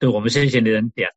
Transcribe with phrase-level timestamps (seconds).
[0.00, 1.10] 对我们谢谢你的恩典，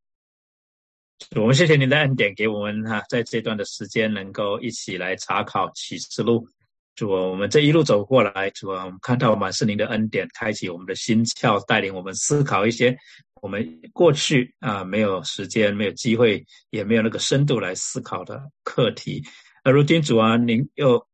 [1.37, 6.45] 我们谢谢你的恩典，给我们哈在这段的时间能够一起来查考启示录。
[6.93, 12.93] 主啊，我们这一路走过来，主啊，我们看到满是您的恩典，开启我们的心窍，带领我们思考一些
[13.41, 19.23] 我们过去啊没有时间、没有机会、也没有那个深度来思考的课题。
[19.63, 21.07] 而如今主啊，您又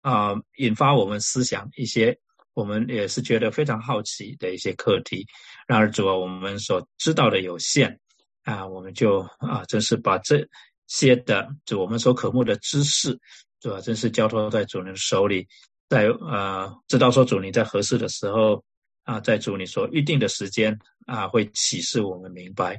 [0.00, 2.18] 啊引发我们思想一些。
[2.56, 5.26] 我们也是觉得非常好奇的一些课题，
[5.68, 8.00] 然而主啊，我们所知道的有限
[8.44, 10.42] 啊，我们就啊，真是把这
[10.86, 13.12] 些的就我们所渴慕的知识，
[13.60, 13.78] 对吧？
[13.82, 15.46] 真是交托在主人手里，
[15.90, 18.64] 在呃，知道说主你在合适的时候
[19.04, 22.78] 啊，在主你所预定的时间啊，会启示我们明白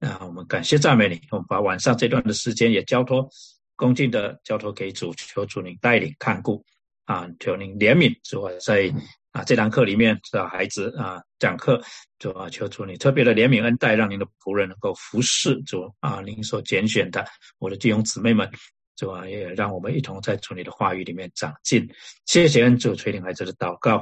[0.00, 0.20] 啊。
[0.20, 3.26] 我们感谢赞美你，我们把晚上这段的时间也交托
[3.74, 6.62] 恭敬的交托给主，求主您带领看顾。
[7.06, 8.90] 啊，求您怜悯，主啊，在
[9.34, 11.82] 啊这堂课里面，这孩子啊讲课，
[12.20, 17.26] 主啊，求主你特别的怜悯恩待，让您的仆人能够服侍主啊，您所拣选的
[17.58, 18.48] 我的弟兄姊妹们，
[18.94, 21.84] 主啊，也让我们一同在主你的话语里面长进。
[22.26, 24.00] 谢谢恩主垂听孩子的祷告，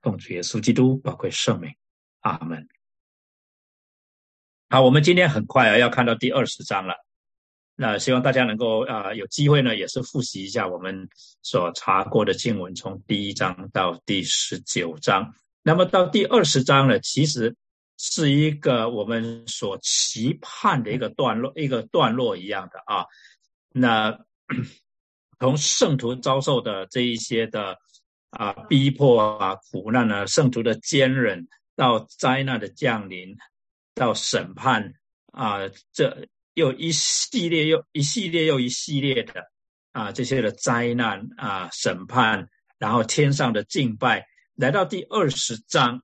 [0.00, 1.70] 奉主耶稣基督宝贵圣名，
[2.20, 2.66] 阿门。
[4.70, 6.94] 好，我们今天很快啊要看到第二十章了。
[7.82, 11.08] 那希望大家能够啊有机会呢，也是复习一下我们
[11.42, 15.34] 所查过的经文，从第一章到第十九章。
[15.62, 17.56] 那么到第二十章呢，其实
[17.96, 23.06] 是一个我们所期盼的一个段落，一个段落一样的啊。
[23.72, 24.14] 那
[25.40, 27.78] 从圣徒遭受的这一些的
[28.28, 33.34] 啊逼迫啊苦难呢，圣徒的坚忍，到灾难的降临，
[33.94, 34.92] 到审判
[35.32, 35.60] 啊
[35.94, 36.28] 这。
[36.60, 39.50] 又一系列又一系列又一系列的
[39.92, 42.46] 啊，这些的灾难啊，审判，
[42.78, 46.02] 然后天上的敬拜，来到第二十章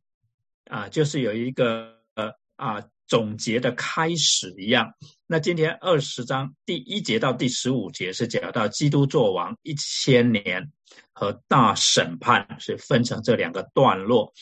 [0.71, 4.95] 啊，就是有一个呃啊总结的开始一样。
[5.27, 10.73] 那今天二十章第一节到第十五节是讲到基督作王一千年
[11.13, 14.33] 和大审判，是分成这两个段落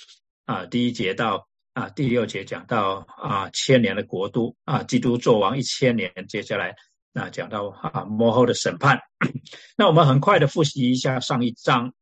[0.45, 0.65] 啊。
[0.67, 1.49] 第一节到。
[1.75, 6.13] 啊，第六节讲到啊，千年的国度啊，基督作王一千年。
[6.29, 6.77] 接下来
[7.15, 9.01] 啊，讲到啊，幕后的审判。
[9.77, 11.93] 那我们很快的复习一下上一章，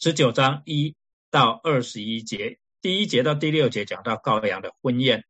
[0.00, 0.96] 十九章一
[1.30, 5.24] 到二十一节，第一节到第六节讲到羔羊的婚宴，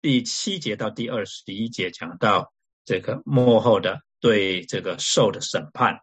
[0.00, 2.52] 第七节到第二十一节讲到
[2.84, 5.98] 这个幕后的对这个兽的审判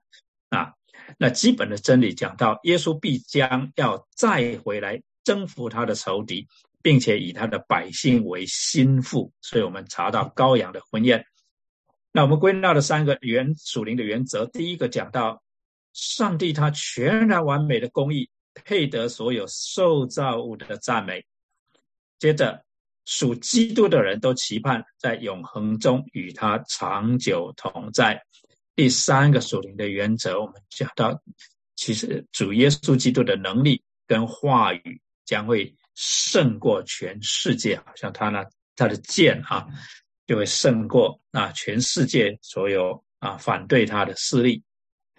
[0.50, 0.74] 啊。
[1.18, 6.50] 那基本的真理讲到耶稣必将要再回来征服他的仇敌。
[6.84, 11.26] 并且以他的百姓为心腹，所以我们查到羔羊的婚宴。
[12.12, 15.42] 那我们归纳了三个原属灵的原则：第一个讲到
[15.94, 21.22] 上帝他全然完美的公义，配得所有受造物的赞美；
[22.20, 22.66] 接着
[23.06, 28.22] 属基督的人都期盼在永恒中与他长久同在。
[28.76, 31.22] 第三个属灵的原则，我们讲到
[31.76, 35.76] 其实主耶稣基督的能力跟话语将会。
[35.96, 38.44] 胜过全世界，好像他呢，
[38.76, 39.68] 他的剑啊，
[40.26, 44.64] 就会胜过啊全世界所有啊反对他的势力。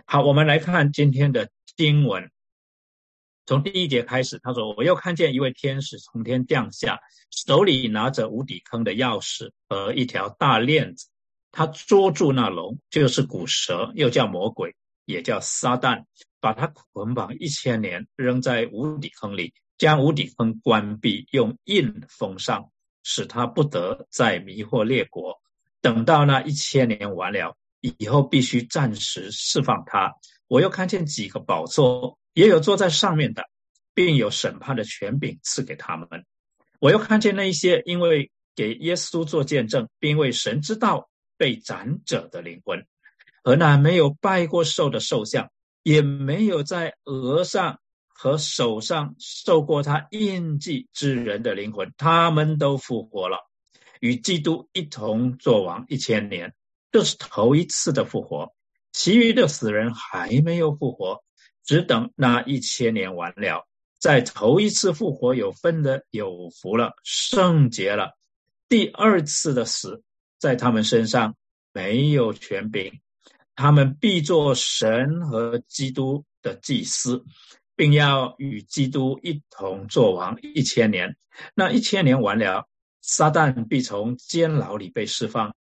[0.06, 2.31] 好，我们来看今天的经文，
[3.47, 6.99] 从第一节开始，他说：“我又看见一位天使从天降下，
[7.31, 11.09] 手里拿着无底坑的钥匙和一条大链子，
[11.50, 16.04] 他捉住那龙，就是古蛇，又叫魔鬼，也叫撒旦，
[16.41, 22.70] 把他捆绑一千年，扔在无底坑里。”将无底坑关闭，用印封上，
[23.03, 25.43] 使他不得再迷惑列国。
[25.81, 30.15] 等到那一千年完了以后，必须暂时释放他。
[30.47, 33.42] 我又看见几个宝座，也有坐在上面的，
[33.92, 36.09] 并有审判的权柄赐给他们。
[36.78, 42.87] 我又看见那一些因为给耶稣做见证，并为神之道被斩者的灵魂，
[43.42, 45.50] 和那没有拜过兽的兽像，
[45.82, 47.81] 也没有在额上。
[48.22, 53.38] 和手上受过他印记之人的灵魂，他们都复活了，
[53.98, 56.54] 与基督一同作王一千年，
[56.92, 58.54] 这是头一次的复活。
[58.92, 61.24] 其余的死人还没有复活，
[61.65, 63.66] 只等那一千年完了，
[63.98, 68.13] 在头一次复活有分的有福了，圣洁了。
[68.68, 70.04] 第二次的死
[70.39, 71.34] 在他们身上
[71.72, 73.01] 没有权柄，
[73.57, 77.25] 他们必做神和基督的祭司。
[77.77, 81.16] 并要与基督一同作王一千年。
[81.54, 82.69] 那一千年完了，
[83.01, 85.54] 撒旦必从监牢里被释放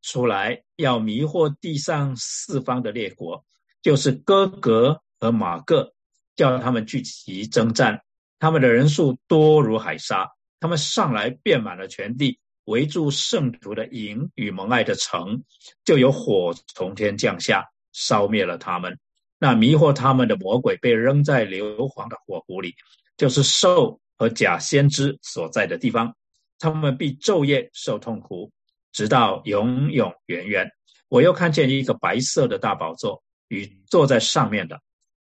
[0.00, 3.44] 出来，要迷惑地上四方的列国，
[3.82, 5.94] 就是哥格和马各，
[6.34, 8.02] 叫他们聚集征战。
[8.38, 15.44] 他们的人数多如海沙，他们上来遍满了全地，围住圣徒的营与蒙爱的城，
[15.84, 18.98] 就有火从天降下，烧灭了他们。
[19.42, 22.76] 那迷惑他们的魔鬼被扔在硫磺的火湖里，
[23.16, 26.14] 就是兽和假先知所在的地方。
[26.60, 28.52] 他们必昼夜受痛苦，
[28.92, 30.70] 直到永永远远。
[31.08, 34.80] 我又看见一个白色的大宝座与坐在上面的，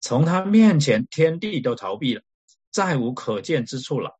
[0.00, 2.22] 从他面前天地都逃避了，
[2.70, 4.18] 再无可见之处了。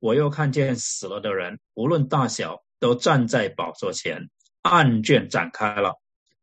[0.00, 4.28] 我又看见死了的人，无论大小，都站在宝座前，
[4.62, 5.94] 案卷展开了，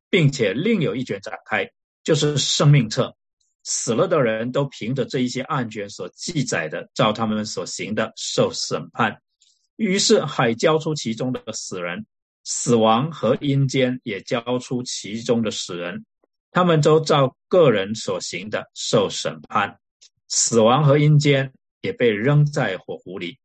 [0.09, 1.69] 并且另有一卷展开。
[2.09, 3.15] 就是生命册，
[3.63, 9.21] 死了的人都凭着这一些案卷所记载的，照他们所行的受审判。
[9.75, 12.07] 于是海交出其中的死人，
[12.43, 16.03] 死亡和阴间也交出其中的死人，
[16.49, 19.77] 他们都照个人所行的受审判。
[20.27, 23.37] 死亡和阴间也被扔在火湖里，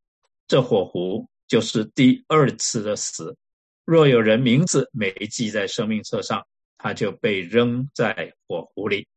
[0.48, 3.36] 这火湖就是第二次的死。
[3.84, 6.42] 若有人名字没记在生命册上。
[6.84, 9.08] 他就被扔在火湖里。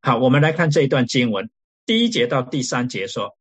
[0.00, 1.50] 好，我们来看这一段经文，
[1.84, 3.36] 第一节到第三节说：“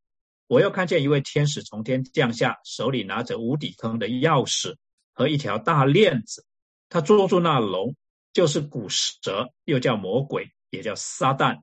[0.48, 4.76] 我又看见一位天使从天降下，手里拿着无底坑的钥匙
[5.14, 6.46] 和一条大链子。
[6.90, 7.96] 他捉住那龙，
[8.34, 11.62] 就是古蛇，又叫魔鬼，也叫撒旦，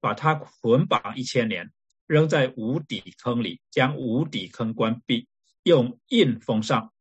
[0.00, 1.70] 把他捆绑一千年，
[2.06, 5.28] 扔在无底坑里，将无底坑关闭，
[5.64, 6.94] 用印封上，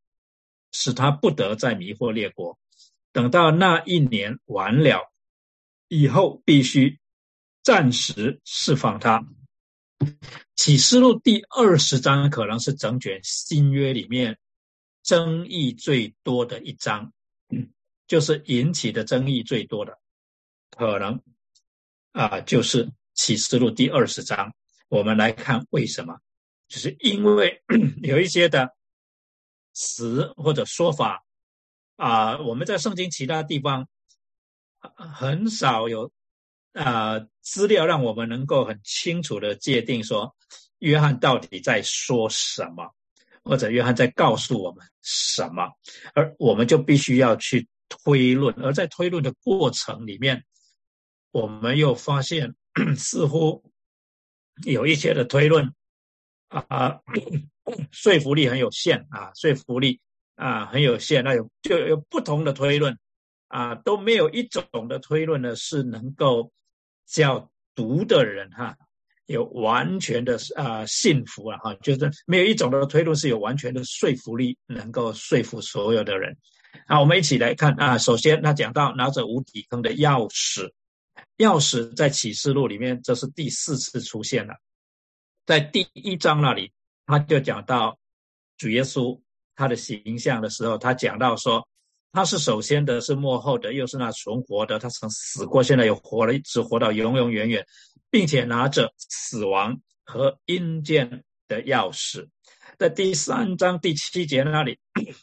[0.73, 2.59] 使他不得再迷惑列国。”
[3.13, 5.11] 等到那一年完了
[5.87, 6.99] 以后，必须
[7.61, 9.25] 暂时释放他。
[10.55, 14.39] 启示录第二十章可能是整卷新约里面
[15.03, 17.11] 争议最多的一章，
[18.07, 19.99] 就是引起的争议最多的，
[20.69, 21.21] 可能
[22.13, 24.53] 啊，就是启示录第二十章。
[24.87, 26.17] 我们来看为什么，
[26.67, 27.61] 就是因为
[28.03, 28.73] 有一些的
[29.73, 31.25] 词或者说法。
[32.01, 33.87] 啊，我们在圣经其他地方
[34.95, 36.11] 很少有
[36.73, 40.35] 啊资料，让我们能够很清楚的界定说，
[40.79, 42.91] 约翰到底在说什么，
[43.43, 45.69] 或者约翰在告诉我们什么，
[46.15, 48.55] 而我们就必须要去推论。
[48.63, 50.43] 而在推论的过程里面，
[51.29, 52.55] 我们又发现
[52.97, 53.63] 似乎
[54.65, 55.71] 有一些的推论
[56.47, 56.99] 啊，
[57.93, 60.01] 说服力很有限啊，说服力。
[60.35, 62.97] 啊，很有限，那有就有不同的推论，
[63.47, 66.51] 啊，都没有一种的推论呢是能够
[67.05, 68.75] 叫读的人哈
[69.27, 76.35] 有完全的啊信服了哈，就是没有一种的推论是有完全的说服力，能够说服所有的人。
[76.87, 80.71] 好，我们一起来看啊，首先他讲到拿着无底坑的钥匙，
[81.37, 84.55] 钥匙在启示录里面这是第四次出现了，
[85.45, 86.71] 在第一章那里
[87.05, 87.99] 他就讲到
[88.57, 89.21] 主耶稣。
[89.61, 91.67] 他的形象的时候，他讲到说，
[92.11, 94.79] 他是首先的，是幕后的，又是那存活的。
[94.79, 97.63] 他曾死过，现在又活了，一直活到永永远远，
[98.09, 102.27] 并且拿着死亡和阴间的钥匙。
[102.79, 104.79] 在第三章第七节那里，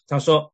[0.07, 0.53] 他说：“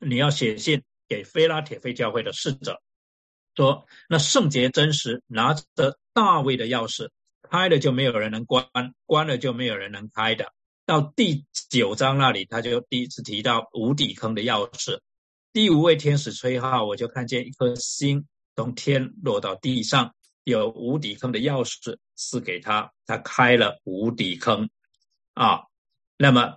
[0.00, 2.82] 你要写信给菲拉铁菲教会的侍者，
[3.56, 7.08] 说那圣洁真实，拿着大卫的钥匙，
[7.48, 8.66] 开了就没有人能关，
[9.06, 10.52] 关了就没有人能开的。”
[10.90, 14.98] 到第九章那里，他就第一次提到无底坑的钥匙。
[15.52, 24.68] 第五位天使吹号，我就看见一颗星从天落到地上，有无底坑的钥匙赐给他，他开了无底坑。
[25.34, 25.60] 啊，
[26.16, 26.56] 那么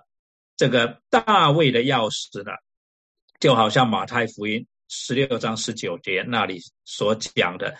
[0.56, 2.50] 这个大卫的钥匙呢，
[3.38, 7.76] 就好像马太福音十六章十九节那里所讲的，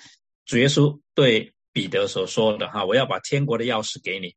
[0.47, 4.37] 主耶稣对彼得所说的：“哈，我要把天国的钥匙给你。”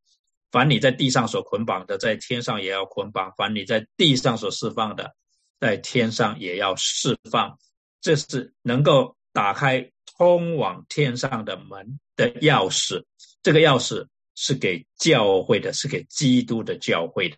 [0.51, 5.13] 凡你在地上所捆绑的，在天上也要捆绑；凡你在地上所释放的，
[5.59, 7.57] 在天上也要释放。
[7.99, 13.03] 这是能够打开通往天上的门的钥匙。
[13.43, 17.35] 这个钥匙是给教会的，是给基督的教会的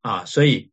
[0.00, 0.24] 啊。
[0.24, 0.70] 所以，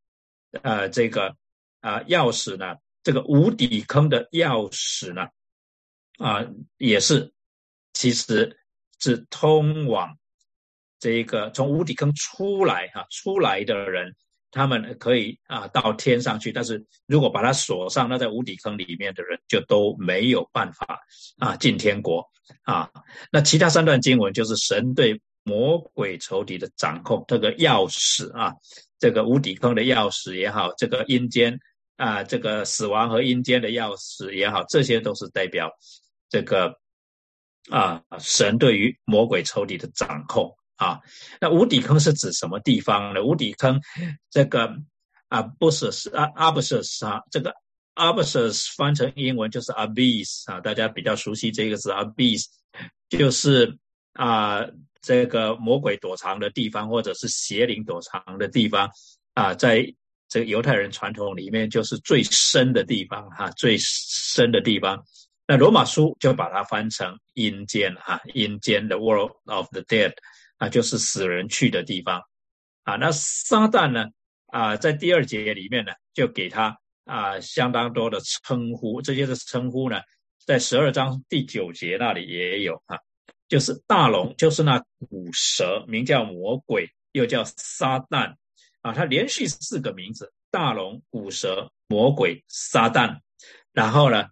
[0.62, 1.36] 呃，这个
[1.82, 5.28] 啊钥匙呢，这个无底坑的钥匙呢，
[6.20, 6.46] 啊，
[6.78, 7.34] 也是
[7.92, 8.58] 其实
[9.00, 10.18] 是通往。
[11.00, 14.16] 这一个从无底坑出来哈出来的人，
[14.52, 21.00] 他们可以啊到天上去，但是如果把它锁上，那在无底坑里面的人就都没有办法
[21.38, 22.26] 啊进天国
[22.64, 22.90] 啊。
[23.32, 28.54] 那其他三段经文就是神对魔鬼仇敌的掌控，这个钥匙啊，
[28.98, 31.60] 这个无底坑的钥匙也好，这个阴间
[31.98, 35.70] 啊，这个死亡和阴间的钥匙也好，这些都是代表
[36.30, 36.80] 这个
[37.70, 40.56] 啊神对于魔鬼仇敌的掌控。
[40.76, 41.00] 啊。
[41.40, 43.24] 那无底坑是指什么地方呢？
[43.24, 43.82] 无底坑
[44.30, 44.76] 这个
[45.28, 47.54] 啊，不是是阿阿不是啊，这个
[47.96, 52.46] abyss 翻成英文就是 abyss 啊，大家比较熟悉这个字 abyss，
[53.10, 53.78] 就是
[54.14, 54.66] 啊
[55.02, 58.90] 这个魔鬼躲藏的地方，或者是邪灵躲藏的地方
[59.34, 59.86] 啊，在
[60.28, 65.04] 这个犹太人传统里面就是最深的地方哈，最深的地方。
[65.48, 70.12] 那罗马书就把它翻成阴间哈，阴间 the world of the dead
[70.58, 72.22] 啊，就是死人去的地方
[72.84, 72.96] 啊。
[72.96, 74.06] 那撒旦呢
[74.48, 80.00] 啊，在第二节里面呢，就给他啊相当多的称呼，这些的称呼呢，
[80.46, 82.98] 在十二章第九节那里也有啊，
[83.48, 88.36] 就是大龙，就是那古蛇，名叫魔鬼，又叫撒旦
[88.82, 93.20] 啊，它连续四个名字：大龙、古蛇、魔鬼、撒旦，
[93.74, 94.26] 然后呢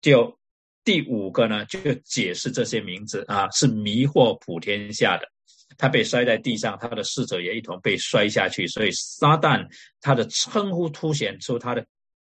[0.00, 0.38] 就。
[0.86, 5.26] 第五个呢，就解释这些名字啊，是迷惑普天下的。
[5.76, 8.66] 他被摔在地上，他的侍者也一同被摔下去。
[8.66, 9.66] 所以撒旦
[10.00, 11.84] 他的称呼凸显出他的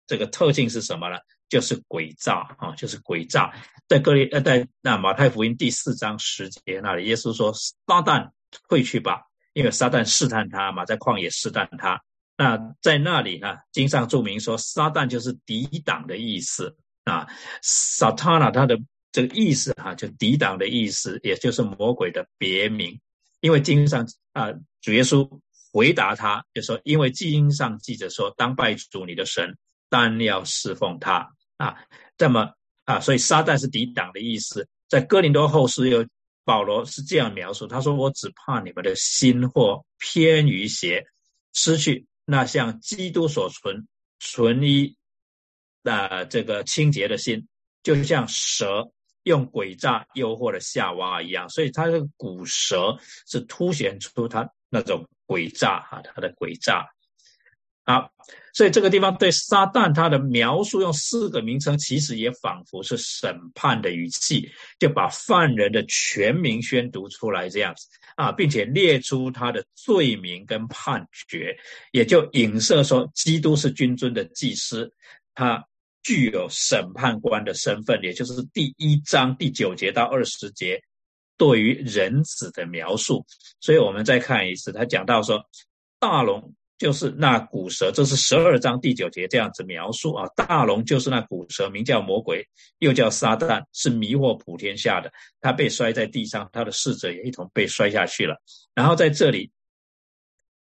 [0.07, 1.17] 这个特性是什么呢？
[1.49, 3.51] 就是诡诈啊，就是诡诈。
[3.87, 7.51] 在各里呃，在那马太福音第四章十节那里，耶稣说
[7.87, 8.29] ：“撒旦
[8.67, 11.99] 退去吧，因为撒旦试探他嘛，在旷野试探他。
[12.37, 17.27] 那在那里呢，经上注明说，撒旦就是抵挡的意思。”啊
[17.63, 18.77] ，Satana 它的
[19.11, 22.99] 这个意思哈，就抵挡的意思，也就是魔鬼的别名。
[23.41, 25.39] 因为经上啊，主耶稣
[25.71, 29.57] 回答他，就说：因为经上记着说，当拜主你的神，
[29.89, 31.77] 单要侍奉他啊。
[32.17, 32.53] 这么
[32.85, 34.67] 啊，所以撒旦是抵挡的意思。
[34.87, 36.05] 在哥林多后书有
[36.43, 41.05] 保罗是这样描述，他说：我只怕你们的心或偏于邪，
[41.53, 43.87] 失去那像基督所存
[44.19, 44.95] 存一。
[45.81, 47.47] 的这个清洁的心，
[47.83, 48.91] 就像蛇
[49.29, 56.83] 用诡诈诱惑了夏娃一样，所以他这个古蛇是凸显出他那种诡诈哈，他的诡诈。
[57.85, 58.11] 好，
[58.53, 71.55] 所以这个地方对撒旦他的描述用四个名称，其实也仿佛是审判的语气，就把犯人的全名宣读出来这样子啊，并且列出他的罪名跟判决，
[71.91, 74.91] 也就影射说，基督是君尊的祭司，
[75.35, 75.63] 他。
[76.01, 80.81] 具有审判官的身份，也就是第一章第九节到二十节
[81.37, 83.25] 对于人子的描述。
[83.59, 85.43] 所以，我们再看一次，他讲到说，
[85.99, 90.25] 大龙就是那古蛇，这是十二章第九节这样子描述啊。
[90.35, 95.11] 大龙就是那古蛇，名叫魔鬼，又叫撒旦，是迷惑普天下的。
[95.41, 98.41] 他被摔在地上，他的侍者也一同被摔下去了。
[98.73, 99.51] 然后在这里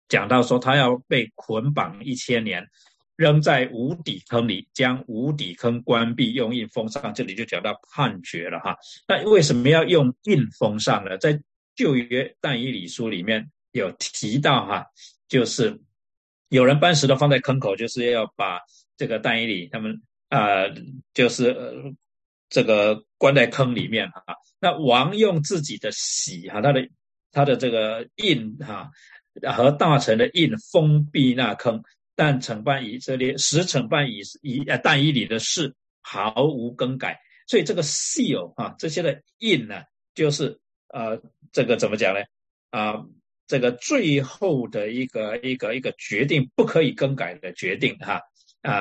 [0.09, 2.67] 讲到说，他要被捆绑一千年。
[3.19, 7.13] 扔在无底坑里，将无底坑关闭，用印封上。
[7.13, 8.73] 这里就讲到判决了哈。
[9.09, 11.17] 那为什么要用印封上呢？
[11.17, 11.37] 在
[11.75, 14.85] 旧约但以理书里面有提到哈，
[15.27, 15.77] 就是
[16.47, 18.57] 有人搬石头放在坑口，就是要把
[18.95, 20.63] 这个但以理他们啊，
[21.13, 21.53] 就是
[22.49, 24.23] 这个关在坑里面哈。
[24.61, 26.87] 那王用自己的玺哈，他的
[27.33, 28.89] 他的这个印哈
[29.53, 31.83] 和大臣的印封闭那坑。
[32.19, 39.83] 但承办以色列，使承办以以呃但以理的事毫无更改，所以这个 seal 啊，这些的印呢，
[40.13, 40.59] 就是
[40.89, 41.17] 呃
[41.53, 42.19] 这个怎么讲呢？
[42.71, 43.05] 啊，
[43.47, 48.19] 这个最后的一个一个一个决定不可以更改的决定哈，
[48.63, 48.75] 啊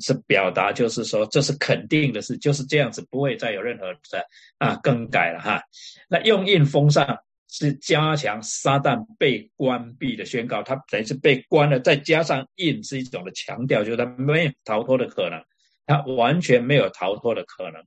[0.00, 4.26] 是表达就是说这是肯定的事，就是这样子，不会再有任何的
[4.56, 5.62] 啊更改了哈。
[6.08, 7.18] 那用印封上。
[7.54, 15.38] 是加强撒旦被关闭的宣告，他等于是被关了，再加上印是一种的强调，就是他没有逃脱的可能，
[15.84, 17.82] 他完全没有逃脱的可能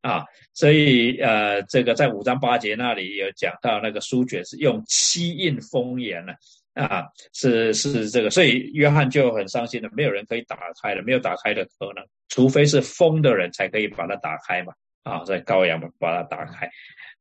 [0.00, 0.24] 啊！
[0.54, 6.32] 所以呃，这个在五章八节那里有讲到，那个书卷是用七印封严了
[6.72, 14.72] 啊，是是这个，所以约翰就很伤心的，没有人可以打开了，没有打开的可能，除非是封的人才可以把它打开嘛
[15.02, 16.70] 啊，在羔羊把它打开。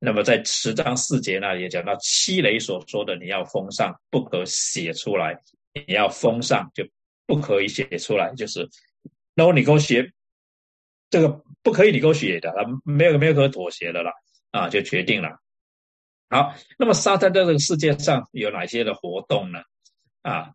[0.01, 5.33] 那么在十章四节那里也讲到七雷所说的，你要封上，不可写出来；
[5.73, 6.87] 你要封上，就
[7.27, 8.33] 不可以写出来。
[8.33, 8.65] 就是，
[9.35, 10.09] 然后你给我写，
[11.09, 14.11] 这个不可以你给我写的，啊，没有没有可妥协的了
[14.51, 15.37] 啊，就决定了。
[16.29, 19.59] 好，那么撒旦在这个世界上有哪些的活动呢？
[20.21, 20.51] 啊，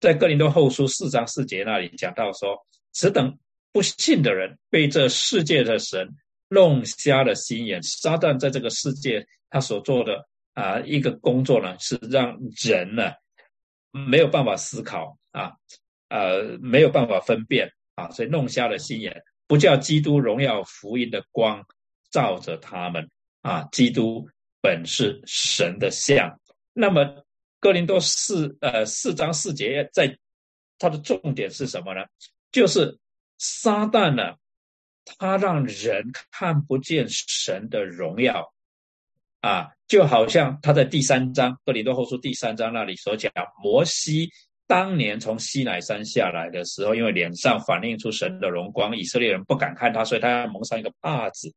[0.00, 2.56] 在哥林多后书四章四节那里讲到说，
[2.92, 3.38] 此等
[3.70, 6.16] 不信的人被这世界的神。
[6.48, 13.12] 弄瞎了心眼，撒旦在这个世界他所做的啊一个工作呢，是让人呢
[13.90, 15.52] 没有办法思考啊，
[16.08, 21.64] 呃没有办法分辨啊，所以弄瞎了心眼，不叫基督荣耀福音的光
[22.10, 23.10] 照着他们
[23.42, 23.62] 啊。
[23.72, 24.28] 基督
[24.60, 26.40] 本是神的像
[26.72, 27.24] 那么
[27.60, 30.18] 哥林多四呃四章四节在
[30.78, 32.02] 它的重点是什么呢？
[32.52, 32.98] 就是
[33.38, 34.36] 撒旦呢，
[35.18, 38.52] 他让人看不见神的荣耀
[39.40, 44.30] 啊，就好像他在第三章哥林多后书第三章那里所讲，摩西。
[44.66, 51.50] 当年从西乃山下来的时候，因为脸上反映出神的荣光，以色列人不敢看他，所以他要蒙上一个帕子。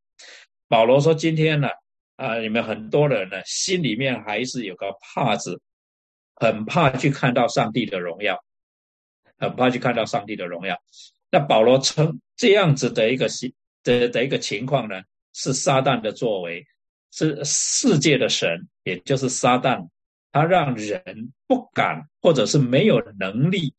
[0.69, 1.67] 保罗说：“今天呢，
[2.15, 5.59] 啊，你们很多人呢，心里面还是有个帕子，
[6.35, 8.41] 很怕去看到上帝的荣耀，
[9.37, 10.81] 很怕去看到上帝的荣耀。”
[11.29, 16.65] 那保罗称这样子的一个情的的一个情况呢，是撒旦的作为，
[17.11, 19.87] 是世界的神，也就是撒旦。
[20.31, 23.75] 他让人不敢，或者是没有能力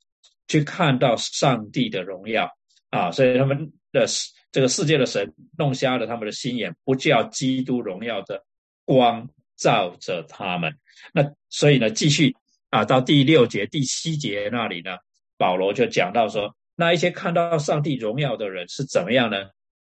[0.47, 2.49] 去看到上帝的荣耀
[2.91, 4.07] 啊，所以他们的
[4.53, 8.45] 这个世界的神弄瞎了他们的心眼，不叫基督荣耀的
[8.85, 10.73] 光照着他们。
[11.13, 12.37] 那所以呢，继续
[12.71, 14.99] 啊，到第六节、第七节那里呢，
[15.37, 19.37] 保罗就讲到说，那一些看到上帝荣耀的人是怎么样呢？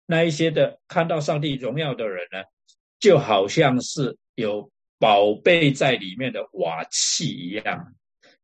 [0.06, 2.40] 那一些的看到上帝荣耀的人呢，
[3.00, 4.72] 就好像是有。
[5.02, 7.94] 宝贝在里面的瓦器一样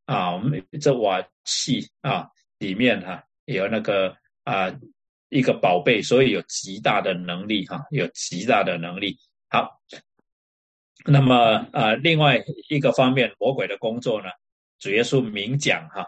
[0.06, 4.74] 啊，我们这瓦器啊里面哈有那个啊
[5.28, 9.18] 一个宝贝，所以有极大的能力哈，有极大的能力。
[9.50, 9.70] 好，
[11.04, 14.30] 那么啊另外一个方面，魔鬼的工作呢，
[14.80, 16.08] 主耶稣明讲哈，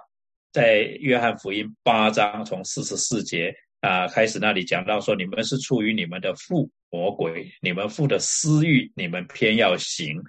[0.58, 10.20] 在约翰福音八章从四十四节啊开始那里讲到说，你们是出于你们的父魔鬼，你们父的私欲，你们偏要行。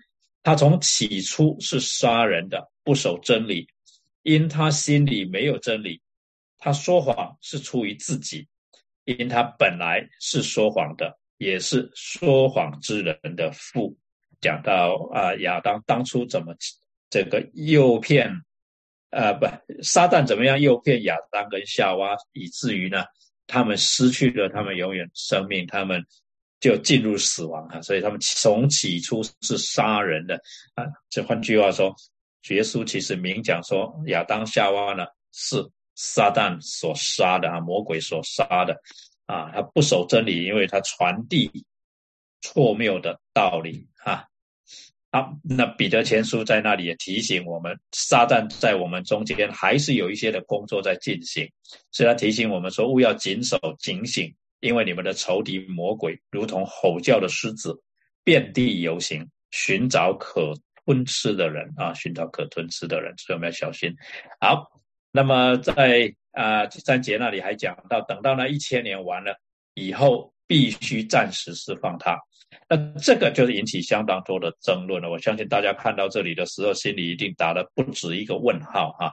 [0.42, 3.66] 他从起初是杀人的，不守真理，
[4.22, 5.98] 因他心里没有真理。
[6.58, 8.46] 他说谎是出于自己，
[9.06, 13.96] 因他本来是说谎的，也是说谎之人的父。
[14.42, 16.54] 讲到啊，亚当当初怎么
[17.08, 18.30] 这个诱骗，
[19.10, 19.46] 呃，不，
[19.82, 23.04] 撒旦怎么样诱骗亚当跟夏娃，以至于呢，
[23.46, 26.04] 他们失去了他们永远生命，他们。
[26.60, 27.80] 就进入死亡啊！
[27.80, 30.34] 所以他们从起初是杀人的
[30.74, 30.84] 啊。
[31.08, 31.94] 这换句话说，
[32.48, 38.76] 耶稣其实明讲说，亚当夏娃呢是撒旦所杀的啊，魔鬼所杀的
[39.26, 39.52] 啊。
[39.54, 41.64] 他不守真理，因为他传递
[42.40, 44.24] 错谬的道理啊。
[45.10, 51.50] 好，那彼得前书在那里也提醒我们，撒旦在我们中间还是有一些的工作在进行，
[51.90, 54.34] 所以他提醒我们说，勿要谨守警醒。
[54.60, 57.80] 因为你们的仇敌魔鬼如同吼叫的狮子，
[58.24, 60.52] 遍地游行，寻找可
[60.84, 61.94] 吞吃的人啊！
[61.94, 63.94] 寻找可吞吃的人，所以我们要小心。
[64.40, 64.68] 好，
[65.12, 69.38] 那么在啊第三节那里还讲到，等到那一千年完了
[69.74, 72.18] 以后，必须暂时释放他。
[72.68, 75.10] 那这个就是引起相当多的争论了。
[75.10, 79.12] 我相信大家看到这里的时候，心里一定打了不止一个问号哈。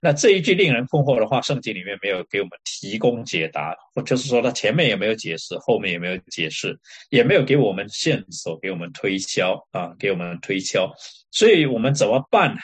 [0.00, 6.78] 那这一句令人困惑的话，圣经里面没有给我们提供解答，或就是说，他前面也没有解释，后面也没有解释，
[7.10, 10.92] 也没有给我们线索，给我们推敲啊，给我们推敲。
[11.30, 12.60] 所以我们怎么办呢？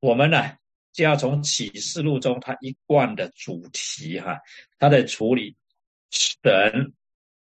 [0.00, 0.42] 我们呢
[0.92, 4.38] 就要从启示录中它一贯的主题哈，
[4.78, 5.54] 它在处理
[6.10, 6.92] 神。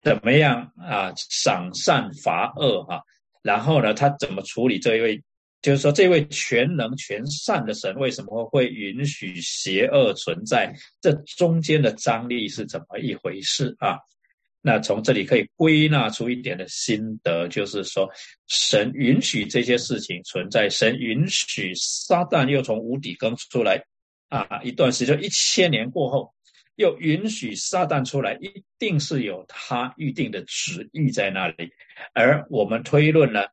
[0.04, 1.12] 怎么样啊？
[1.16, 3.02] 赏善罚恶哈，
[3.42, 5.22] 然后呢，他怎么处理这一位？
[5.62, 10.70] 就是说，这位全能全善的神为什么会允许邪恶存在？
[11.00, 13.96] 这中间的张力是怎么一回事啊？
[14.60, 18.06] 那从这里可以归纳出一点的心得，就是说，
[18.46, 23.82] 神允许这些事情存在，神允许撒旦又从无底坑出来
[24.28, 26.33] 啊，一段时间一千年过后。
[26.76, 31.70] 又允许撒旦出来，一定是有他预定的旨意在那里。
[32.12, 33.44] 而我们推论呢，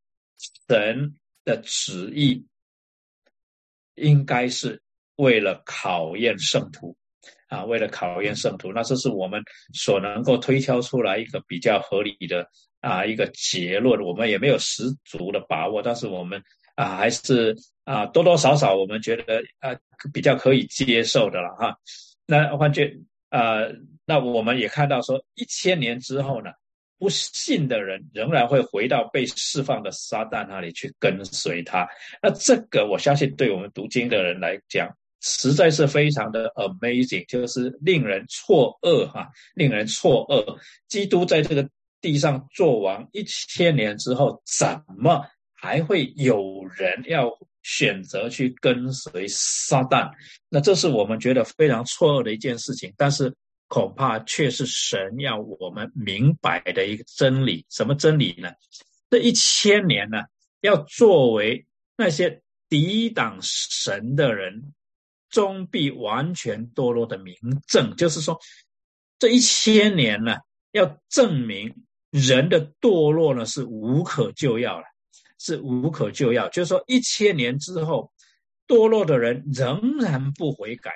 [0.68, 2.48] 神的旨意
[3.94, 4.82] 应该是
[5.18, 6.98] 为了考验圣徒
[7.48, 8.74] 啊，为了考验圣徒。
[8.74, 14.02] 那这是我们所能够推敲出来一个比较合理的啊一个结论。
[14.02, 16.42] 我们也没有十足的把握，但是我们
[16.74, 19.78] 啊还是啊多多少少我们觉得啊
[20.12, 21.78] 比较可以接受的了哈。
[22.26, 23.06] 那换句。
[23.32, 23.74] 呃，
[24.06, 26.52] 那我们也看到说，一千年之后呢，
[27.00, 31.88] 不信的人仍然会回到被释放的撒旦那里去跟随他。
[32.22, 34.88] 那这个我相信，对我们读经的人来讲，
[35.22, 40.58] 实在是非常的 amazing，就是令人错愕哈，令人错愕。
[40.88, 41.68] 基督在这个
[42.02, 44.68] 地上做王一千年之后，怎
[44.98, 47.32] 么还会有人要？
[47.64, 50.12] 选择去跟随撒旦，
[50.50, 52.94] 那这是我们觉得非常错愕的一件事情。
[52.98, 53.34] 但是
[53.68, 57.66] 恐怕却是神要我们明白的一个真理。
[57.70, 58.50] 什么真理呢？
[59.10, 60.24] 这一千年呢，
[60.62, 64.74] 要作为那些抵挡神的人，
[65.30, 67.36] 终必完全堕落的明
[67.68, 67.96] 证。
[67.96, 68.40] 就是说，
[69.20, 70.38] 这一千年呢，
[70.72, 71.74] 要证明
[72.10, 74.86] 人的堕落呢是无可救药了，
[75.44, 76.48] 是无可救药。
[76.50, 78.12] 就是说，一千年之后，
[78.68, 80.92] 堕落的人仍然不悔改。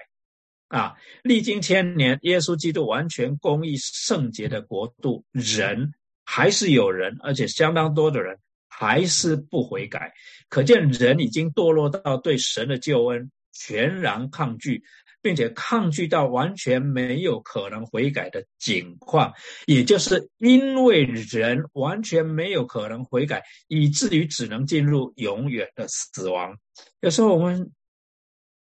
[0.67, 10.13] 啊，历经千年，耶稣基督完全公义圣洁的国度，人还是有人，而且相当多的人还是不悔改，
[10.49, 14.83] 可见人已经堕落到对神的救恩全然抗拒，
[15.25, 19.33] 并且抗拒到完全没有可能悔改的境况。
[19.65, 26.55] 也就是因为人完全没有可能悔改，以至于只能进入永远的死亡。
[26.99, 27.71] 有时候我们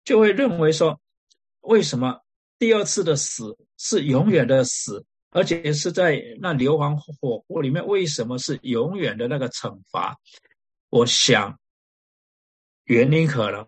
[0.04, 0.96] 就会认为说。
[1.64, 2.18] 为什么
[2.58, 7.86] 第二次的死是永远的死，而且是在那硫磺火锅里面？
[7.86, 10.18] 为什么是永远的那个惩罚？
[10.90, 11.56] 我想，
[12.86, 13.64] 原因可能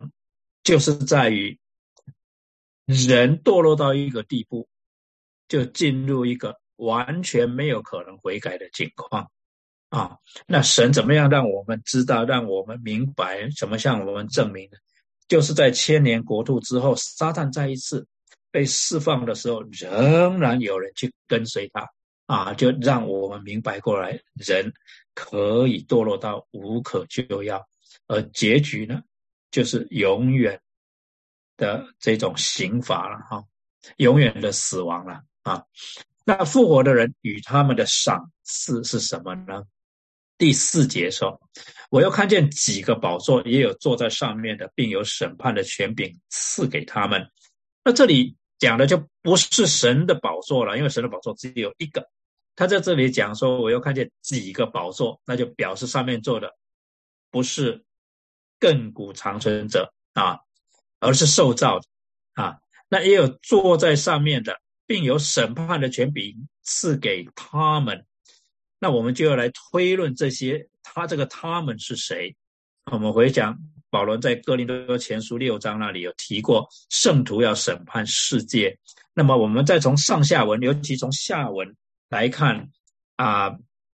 [0.65, 1.57] 就是在于
[2.85, 4.69] 人堕落到一个地步，
[5.49, 9.31] 就进入一个完全没有可能悔改的境况
[9.89, 10.19] 啊！
[10.47, 14.79] 那神怎么样让我们知道，让我们明白，怎么向我们证明呢？
[15.29, 18.07] 就是在千年国度之后，撒旦再一次
[18.51, 21.89] 被释放的时候，仍然有人去跟随他
[22.27, 24.73] 啊，就让我们明白过来，人
[25.15, 27.67] 可以堕落到无可救药，
[28.09, 29.03] 而结局呢，
[29.51, 30.61] 就是永远
[31.57, 33.45] 的这种刑罚了哈，
[33.97, 35.65] 永远的死亡了啊。
[36.25, 39.65] 那复活的人与他们的赏赐是什么呢？
[40.37, 41.41] 第四节说
[41.91, 47.31] ：“我又看见几个宝座，也有坐在上面的，并有审判的权柄赐给他们。
[47.85, 52.09] 那这里讲的就不是神的宝座了，因为神的宝座只有一个。
[52.57, 56.51] 他在这里讲说，我又看见几个宝座，那就表示上面坐的
[57.31, 57.85] 不是
[58.59, 60.39] 亘古长存者啊，
[61.05, 61.87] 而是受造的
[62.35, 62.57] 啊。
[62.89, 68.05] 那也有坐在上面的，并有审判的权柄赐给他们。”
[68.81, 72.35] 那我们就要来推论这些，他这个他们是谁？
[72.93, 78.79] 我们回想保罗在哥林多前书六章那里有提过，圣徒要审判世界。
[79.15, 81.75] 那么我们再从上下文，尤其从下文
[82.11, 82.69] 来看，
[83.17, 83.57] 啊，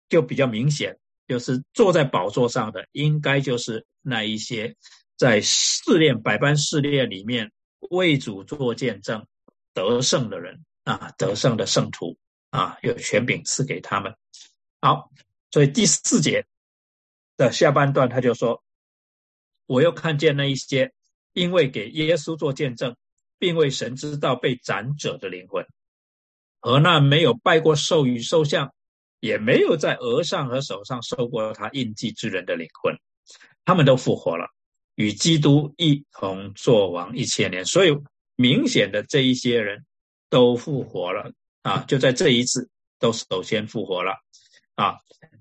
[0.09, 4.77] 就比较明显，就是坐在宝座上的，应该就是那一些
[5.17, 7.53] 在试炼百般试炼里面
[7.91, 9.27] 为主做见证
[9.73, 12.17] 得胜的人啊，得胜的圣徒
[12.51, 14.15] 啊，有权柄赐给他们。
[14.81, 15.11] 好，
[15.51, 16.47] 所以第四节
[17.37, 18.63] 的下半段，他就说
[19.67, 20.93] ：“我又看见那一些
[21.33, 22.97] 因为给耶稣做见证，
[23.39, 25.67] 并为神知道被斩者的灵魂，
[26.61, 28.73] 和那没有拜过兽与兽像，
[29.21, 32.97] 也没有在额上和手上受过他印记之人的灵魂，
[33.65, 34.47] 他们都复活了，
[34.97, 37.65] 与基督一同作王一千年。
[37.65, 37.97] 所以
[38.35, 39.87] 明显的这一些人
[40.29, 41.33] 都复活了
[41.63, 41.85] 啊！
[41.87, 44.15] 就在这一次，都首先复活了。”
[44.75, 44.97] 啊，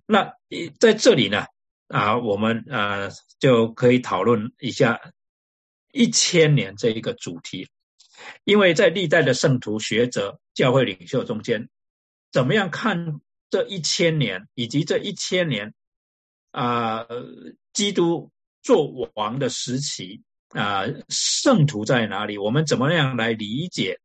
[0.06, 0.34] 那
[0.80, 1.46] 在这里呢，
[1.89, 5.12] 啊，我们呃就可以讨论一下
[5.91, 7.68] 一千年这一个主题，
[8.46, 11.68] 因为在历代的圣徒、学者、教会领袖中间，
[12.32, 15.74] 怎么样看这一千年，以及这一千年
[16.52, 17.06] 啊，
[17.74, 18.32] 基督
[18.65, 22.39] 做王的时期啊，圣徒在哪里？
[22.39, 23.99] 我们怎么样来理解？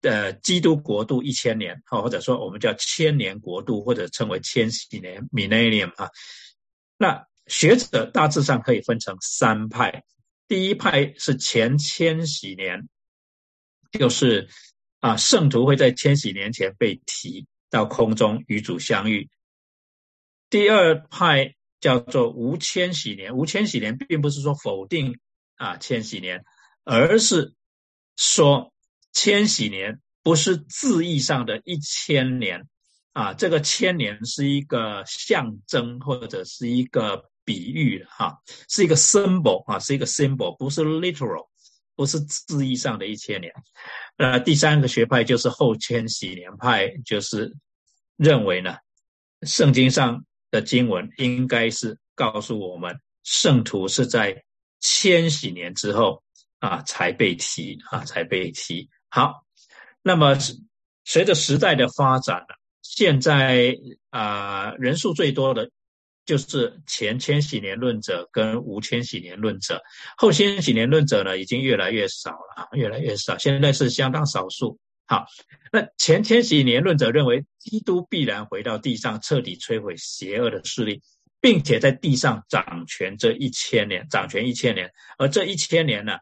[0.00, 6.10] 的基督国度一千年，好，或者说我们叫千年国度，或者称为千禧年 （millennium） 啊。
[6.96, 10.04] 那学者大致上可以分成三派。
[10.46, 12.86] 第一派是前千禧年，
[13.90, 14.48] 就是
[15.00, 19.28] 啊，圣徒会在千禧年前被提到空中与主相遇。
[20.50, 25.18] 第二派叫做无千禧年，无千禧年并不是说否定
[25.56, 26.42] 啊千禧年，
[26.84, 27.52] 而是
[28.16, 28.70] 说。
[29.16, 32.66] 千禧年不是字义上的一千年
[33.12, 41.46] 啊，这个千年是一个象征或者是一个比喻哈，是一个 symbol 啊，是一个 symbol，不是 literal，
[41.94, 43.52] 不是字义上的一千年。
[44.16, 47.54] 呃，第三个学派就是后千禧年派，就是
[48.16, 48.78] 认为呢，
[49.42, 54.44] 圣经上的经文应该是告诉我们，圣徒是在
[54.78, 56.22] 千禧年之后
[56.60, 58.88] 啊才被提啊才被提。
[59.08, 59.44] 好，
[60.00, 60.38] 那么
[61.04, 63.76] 随着时代的发展呢，现在
[64.10, 65.68] 啊人数最多的
[66.24, 69.82] 就是前千禧年论者跟无千禧年论者，
[70.16, 74.78] 后千禧年论者呢已经越来越少了，越来越少，现在是相当少数。
[75.06, 75.26] 好，
[75.70, 81.02] 那前千禧年论者认为基督必然回到地上，彻底摧毁邪恶的势力，
[81.40, 86.16] 并且在地上掌权这一千年，掌权一千年，而这一千年呢，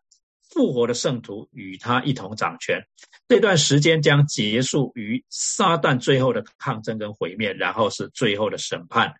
[0.51, 2.83] 复活的圣徒与他一同掌权。
[3.29, 9.15] 这段时间将结束于撒旦最后的抗争跟毁灭，然后是最后的审判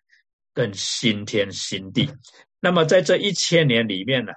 [0.53, 2.09] 跟新天新地。
[2.59, 4.33] 那么在这一千年里面呢，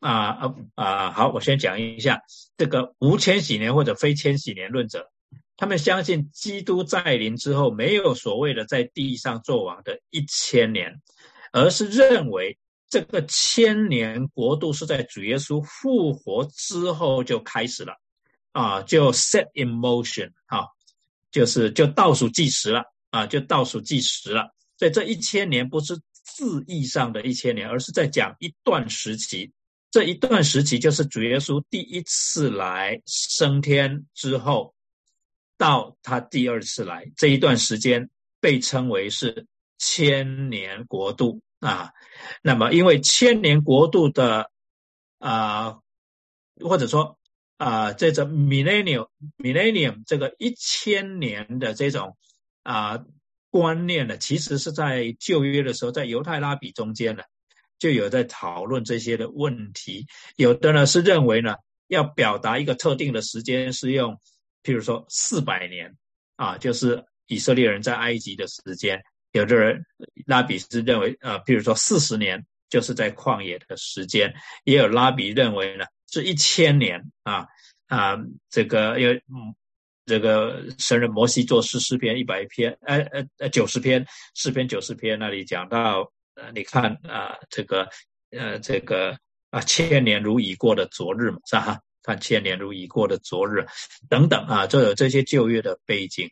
[0.00, 2.20] 啊啊啊，好，我先讲一下
[2.56, 5.10] 这个无千禧年或者非千禧年论者，
[5.56, 11.00] 他们相信基督在临之后没有所谓的在地上做王的一千年，
[11.52, 12.58] 而是认为
[12.88, 17.94] 这个千年国度是在主耶稣复活之后就开始了。
[18.52, 20.64] 啊，就 set in motion 啊，
[21.30, 24.52] 就是就倒数计时了啊，就倒数计时了。
[24.78, 29.52] 所以这一千年不是字义上的一千年，而是在讲一段时期。
[29.90, 34.74] 这一段时期就是主耶稣第一次来升天之后，
[35.56, 39.46] 到他第二次来这一段时间，被称为是
[39.78, 41.92] 千年国度啊。
[42.42, 44.50] 那么因为千年国度的
[45.18, 45.78] 啊，
[46.60, 47.16] 或者说。
[47.58, 52.16] 啊，这种 millennium millennium 这个一千年的这种
[52.62, 53.04] 啊
[53.50, 57.24] 观念呢，其实是在旧约的时候，在犹太拉比中间的，
[57.78, 60.06] 就有在讨论这些的问题。
[60.36, 61.54] 有的呢是认为呢，
[61.86, 64.18] 要表达一个特定的时间，是用
[64.62, 65.96] 譬如说四百年
[66.36, 69.00] 啊，就是以色列人在埃及的时间。
[69.32, 69.84] 有的人
[70.26, 74.34] 拉比是认为，呃，譬如说四十年，就是在旷野的时间。
[74.64, 75.84] 也有拉比认为呢。
[76.10, 77.46] 是一千年啊
[77.86, 78.16] 啊，
[78.48, 79.54] 这个因为嗯，
[80.06, 86.10] 这个神人摩西做诗诗篇一百篇，呃呃呃九十篇诗篇九十篇那里讲到，
[86.40, 87.88] 呃你看啊这个
[88.30, 89.18] 呃这个
[89.50, 91.80] 啊千年如已过的昨日嘛是吧？
[92.02, 93.66] 看千年如已过的昨日
[94.08, 96.30] 等等啊，都有这些旧约的背景，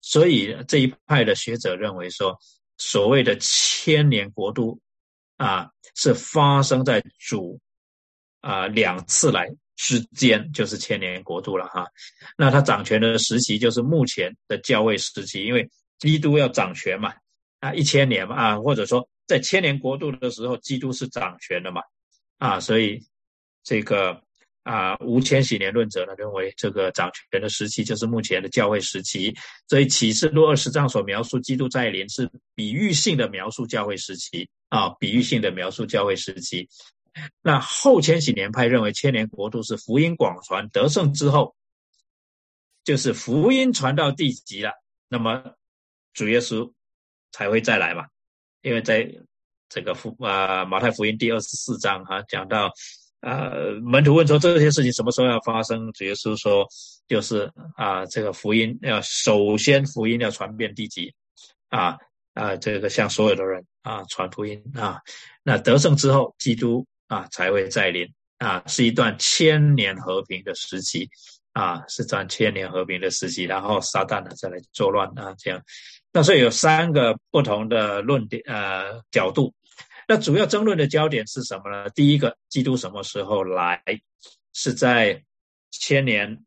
[0.00, 2.38] 所以这一派的学者认为说，
[2.78, 4.80] 所谓的千年国度
[5.36, 7.60] 啊是发生在主。
[8.46, 11.86] 啊，两次来之间就是千年国度了哈。
[12.36, 17.14] 那他掌权的时期就是目前的教会时期，因为基督要掌权嘛，
[17.60, 21.82] 啊，一千年嘛，啊，或者说在千年国度的时候，基督是掌权的嘛，
[22.38, 23.02] 啊，所以
[23.62, 24.22] 这个
[24.62, 29.34] 啊，无千禧年论者呢认为这个掌权的时期就是目前的教会时期。
[29.68, 36.68] 所以启示录二十章所描述基督再临是比喻性的描述教会时期啊，比喻性的描述教会时期。
[37.42, 41.54] 那后千禧年派认为，千年国度是福音广传得胜之后，
[42.84, 44.72] 就是福音传到地极了，
[45.08, 45.54] 那么
[46.12, 46.72] 主耶稣
[47.30, 48.06] 才会再来嘛？
[48.64, 49.08] 因为在
[49.68, 52.72] 这个福啊马太福音第二十四章哈讲到，
[53.20, 55.92] 啊门徒问说这些事情什么时候要发生？
[55.92, 56.66] 主耶稣说
[57.06, 61.14] 就是啊这个福音要首先福音要传遍地极，
[61.68, 61.96] 啊
[62.32, 65.00] 啊这个向所有的人啊传福音啊，
[65.42, 66.84] 那得胜之后基督。
[67.06, 71.06] 啊，才会再临啊，是一段千年和平的时期
[71.52, 73.44] 啊，是段千年和平的时期。
[73.44, 75.62] 然后撒旦呢再来作乱啊，这样。
[76.14, 79.52] 那所以有三个不同的论点呃角度。
[80.06, 81.90] 那主要争论的焦点是什么呢？
[81.90, 83.82] 第一个，基督什么时候来？
[84.52, 85.24] 是在
[85.72, 86.44] 千年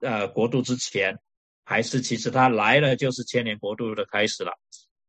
[0.00, 1.18] 呃国度之前，
[1.64, 4.52] 还是其实他来了就是千年国度的开始了？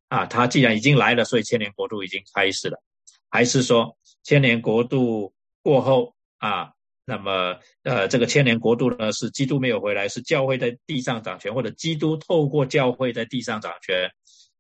[0.10, 2.82] 啊，他既然已经来了，所以千年国度已经开始了，
[3.30, 3.98] 还是说？
[4.24, 6.74] 千年国度过后啊，
[7.12, 14.10] 那么呃，这个千年国度呢，是基督没有回来，是教会在地上掌权，或者基督透过教会在地上掌权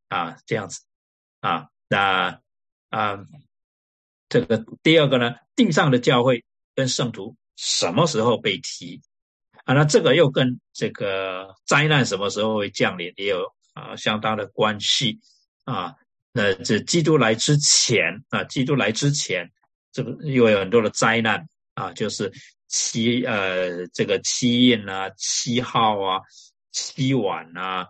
[0.10, 0.82] 啊，这样子
[1.40, 2.42] 啊，那
[2.90, 3.26] 啊，
[4.28, 6.44] 这个第二个呢，地上的教会
[6.76, 9.02] 跟圣徒什么时候被提
[9.64, 9.74] 啊？
[9.74, 15.22] 那这个又跟这个灾难什么时候会降临也有啊相当的关系
[15.64, 15.96] 啊。
[16.34, 19.50] 那这基督来之前啊，基督来之前，
[19.94, 22.32] 这个又有很多的灾难啊，就是
[22.68, 26.22] 七呃这个七印啊、七号啊、
[26.72, 27.88] 七晚啊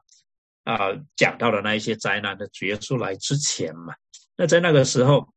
[0.63, 3.93] 啊讲到的那一些灾难的决出来之前嘛。
[4.35, 5.27] 那在那个时候，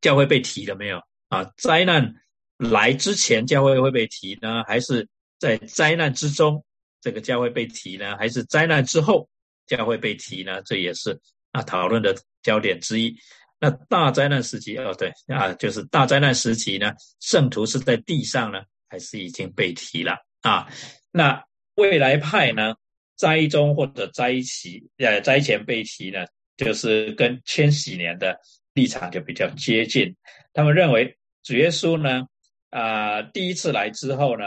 [0.00, 1.52] 教会被提了没有啊？
[1.56, 2.14] 灾难
[2.56, 6.64] 来之前，教会会被提呢，还是在灾难之中
[7.00, 8.16] 这个教会被提呢？
[8.16, 9.28] 还是灾难之后
[9.66, 10.62] 教会被提呢？
[10.62, 11.20] 这也是。
[11.52, 13.16] 啊，讨论的焦点之一。
[13.64, 18.58] 那大灾难时期，哦，对啊，就是大灾难时期呢，圣徒是在地上呢，
[18.90, 20.68] 还是已经被提了啊？
[21.10, 21.42] 那
[21.76, 22.74] 未来派呢，
[23.16, 26.26] 灾中或者灾期，呃，灾前被提呢，
[26.58, 28.38] 就是跟千禧年的
[28.74, 30.14] 立场就比较接近。
[30.52, 32.26] 他们认为主耶稣呢，
[32.68, 34.44] 啊，第一次来之后呢，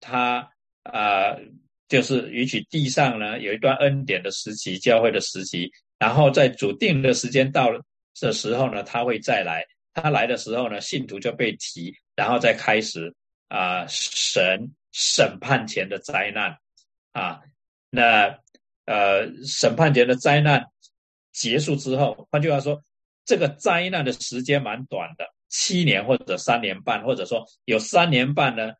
[0.00, 0.48] 他
[0.84, 1.36] 啊。
[1.88, 7.80] 就是允许地上呢有一段恩典的时期，教会的时期，然后在主定的时间到了
[8.20, 9.64] 的时候呢，他会再来。
[9.98, 13.14] 他来的时候呢，信徒就被提，然后再开始
[13.48, 16.54] 啊审审判前的灾难
[17.12, 17.40] 啊。
[17.88, 18.38] 那
[18.84, 20.62] 呃审判前的灾难
[21.32, 22.78] 结束之后，换句话说，
[23.24, 28.72] 这个灾难的时间蛮短的，七年或者三年半，或者说有三年半呢，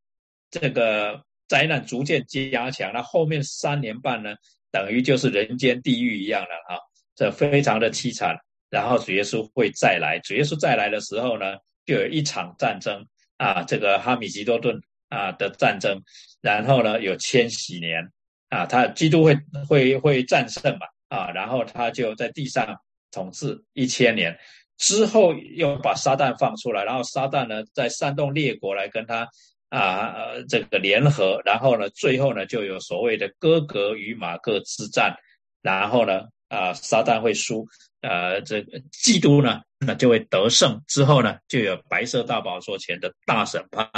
[0.51, 4.35] 这个灾难逐渐加强，那后面三年半呢，
[4.70, 6.79] 等于就是人间地狱一样的啊，
[7.14, 8.37] 这非常的凄惨。
[8.70, 13.07] 然后主耶稣会再来，主耶稣再来的时候呢，就有一场战争
[13.38, 16.02] 啊，这个哈米吉多顿啊的战争，
[16.40, 18.02] 然后呢有千禧年
[18.48, 19.37] 啊，他基督会
[19.68, 22.76] 会会战胜嘛啊，然后他就在地上
[23.12, 24.37] 统治一千年，
[24.76, 29.29] 之后又把撒旦放出来，然后撒旦呢在煽动列国来跟他
[29.68, 30.14] 啊
[30.48, 35.14] 这个联合，然后呢最后呢就有所谓的哥格与马各之战，
[35.62, 37.66] 然后呢啊撒旦会输。
[38.02, 40.80] 呃，这个基督呢，那就会得胜。
[40.87, 43.88] 之后呢，就有白色大宝座前的大审判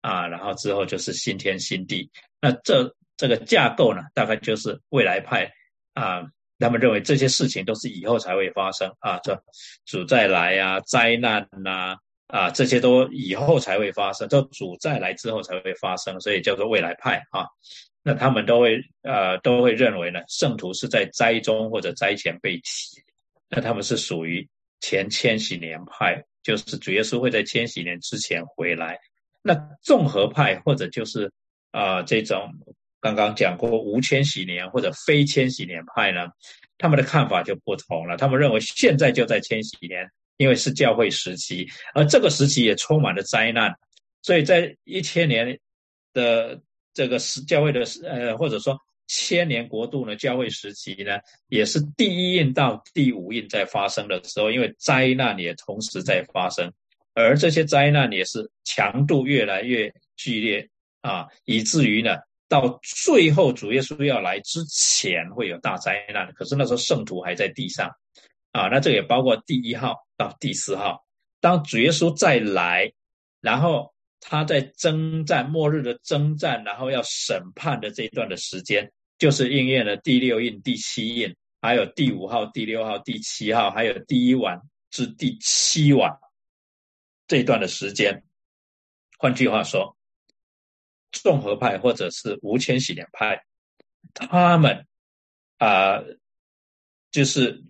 [0.00, 2.10] 啊，然后之后就是新天新地。
[2.40, 5.48] 那这这个架构呢，大概就是未来派
[5.92, 6.24] 啊，
[6.58, 9.40] 他们认为这些事情都是以后才会发生啊，这
[9.84, 17.46] 主再来啊，灾难呐啊，这些都以后才会发生，都主再来之后才会发生，所以叫做未来派啊。
[18.06, 23.02] 那他们都会呃都会认为呢，圣徒是在灾中或者灾前被提。
[23.48, 24.46] 那他们是属于
[24.80, 28.98] 前千禧年派，就是主耶稣会在千禧年之前回来。
[29.42, 31.32] 那综合派或者就是
[31.70, 32.50] 啊这种
[33.00, 36.28] 刚刚讲过无千禧年或者非千禧年派呢，
[36.76, 38.16] 他们的看法就不同了。
[38.18, 43.74] 他们认为现在就在千禧年，因为是教会时期，而这个时期也充满了灾难，
[44.20, 45.58] 所以在一千年
[46.12, 46.60] 的
[46.94, 48.78] 这个时教会的呃或者说。
[49.06, 50.16] 千年国度呢？
[50.16, 56.72] 教会时期呢，也是第一印到第五印在发生的时候，因为灾难也同时在发生，
[57.12, 60.66] 而这些灾难也是强度越来越剧烈
[61.02, 62.16] 啊，以至于呢，
[62.48, 66.32] 到最后主耶稣要来之前会有大灾难。
[66.32, 67.90] 可是那时候圣徒还在地上
[68.52, 71.04] 啊，那这也包括第一号到第四号。
[71.42, 72.90] 当主耶稣再来，
[73.42, 73.93] 然后。
[74.26, 86.10] 他在征战末日的征战，然后要审判的这一段的时间，就是应验了第六印、第七印，还有第五号、第六号、第七号，还有第一晚至第七晚
[87.28, 88.24] 这一段的时间。
[89.18, 89.94] 换句话说，
[91.12, 93.44] 综合派或者是无千禧年派，
[94.14, 94.86] 他们
[95.58, 96.02] 啊，
[97.10, 97.62] 就是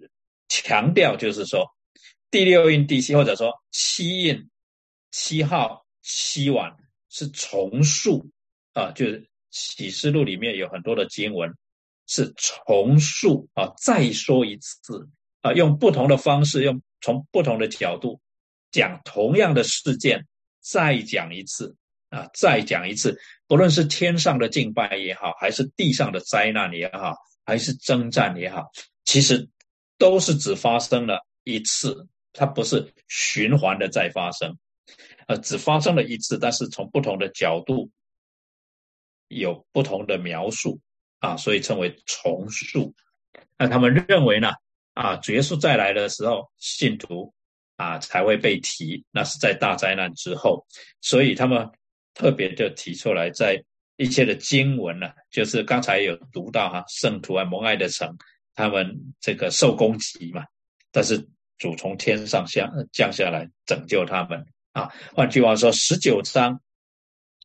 [0.48, 1.66] 强调，就是说
[2.30, 4.48] 第六印、第七，或者说七印、
[5.10, 5.84] 七号。
[6.04, 8.30] 希望是重塑
[8.74, 11.50] 啊，就是启示录里面有很多的经文
[12.06, 15.08] 是重塑啊，再说一次
[15.40, 18.20] 啊，用不同的方式，用从不同的角度
[18.70, 20.26] 讲同样的事件，
[20.60, 21.74] 再讲一次
[22.10, 28.70] 啊，再讲一次，不论是天上的敬拜也好，还是地上的灾难也好，还是征战也好，
[29.04, 29.48] 其实
[29.96, 34.58] 都是只发生了一次，它不是循环的再发生。
[35.26, 37.90] 呃，只发生了一次，但是从不同的角度
[39.28, 40.80] 有不同的描述
[41.20, 42.94] 啊，所以称为重塑。
[43.58, 44.52] 那他们认为呢，
[44.92, 47.32] 啊，主耶稣再来的时候，信徒
[47.76, 50.66] 啊才会被提，那是在大灾难之后，
[51.00, 51.70] 所以他们
[52.14, 53.64] 特别就提出来，在
[53.96, 58.16] 一切的经文呢，就是刚才有读到哈，圣徒啊，蒙爱的城，
[58.54, 60.44] 他们这个受攻击嘛，
[60.92, 61.26] 但是
[61.58, 64.44] 主从天上下降下来拯救他们。
[64.74, 66.60] 啊，换句话说，十九章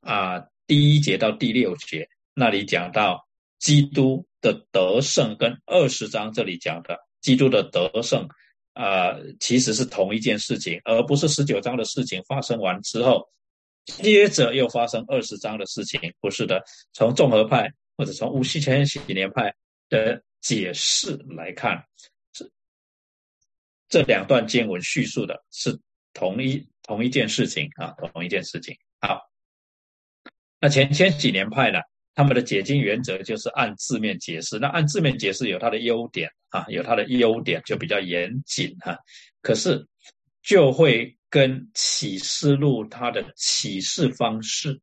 [0.01, 3.27] 啊，第一节到第六节那里讲到
[3.59, 8.27] 基督的得胜，跟二十章这里讲的基督的得胜
[8.73, 13.29] 啊，其实是同一件事情，而不是十九章的事情发生完之后，
[13.85, 16.63] 接着又发生二十章的事情，不是的。
[16.93, 19.53] 从综合派或者从无锡千禧年派
[19.87, 21.83] 的解释来看，
[22.33, 22.49] 这
[23.87, 25.79] 这两段经文叙述的是
[26.13, 26.67] 同一。
[26.81, 28.75] 同一件事情啊，同一件事情。
[28.99, 29.21] 好，
[30.59, 31.77] 那前千禧年派呢，
[32.15, 34.57] 他们的解经原则就是按字面解释。
[34.57, 38.97] 那按字面解释有它的优点啊，有它的优点就比较严谨哈。
[39.43, 39.87] 可是
[40.41, 44.81] 就会跟启示录它的启示方式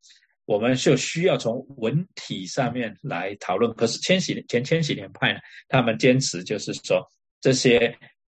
[0.45, 3.73] 我们就需要从文体上面来讨论。
[3.73, 7.05] 可是千禧前千禧年派呢，他们坚持就是说
[7.41, 7.93] 这些。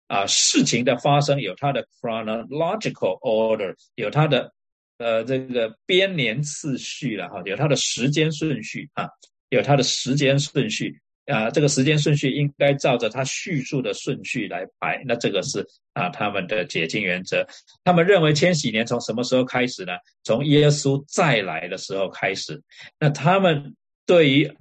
[0.07, 4.53] 啊，事情的发生有它的 chronological order，有它的
[4.99, 9.09] 呃这个编年次序了哈，有它的时间顺序啊，
[9.49, 15.01] 有它的时间顺序啊，这个时间顺序应该照着它叙述的顺序来排。
[15.05, 17.45] 那这个是啊他们的解经原则。
[17.83, 19.93] 他们认为千禧年从什么时候开始呢？
[20.23, 22.61] 从耶稣再来的时候开始。
[22.99, 24.51] 那他们对于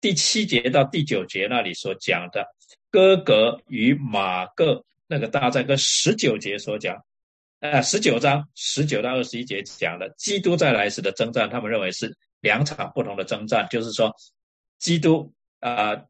[0.00, 2.46] 第七节到第九节那里所讲的
[2.90, 4.84] 哥格与马各。
[5.08, 6.96] 那个大战跟十九节所讲，
[7.60, 14.10] 呃，十九章十九到二十一节讲的基督再来时的征战，他们认为是两场不同的征战，就是说，
[14.78, 16.02] 基督啊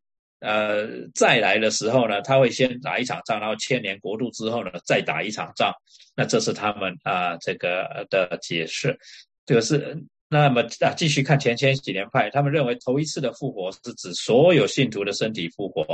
[0.42, 5.72] 呃再来的时候呢，他会先打一场仗，然后千年国度之后呢再打一场仗，
[6.14, 8.98] 那这是他们啊这个的解释。
[9.46, 9.96] 这个是
[10.28, 15.86] 那么啊继续看前千禧年派，他们认为头一次的复活是指所有信徒的身体复活。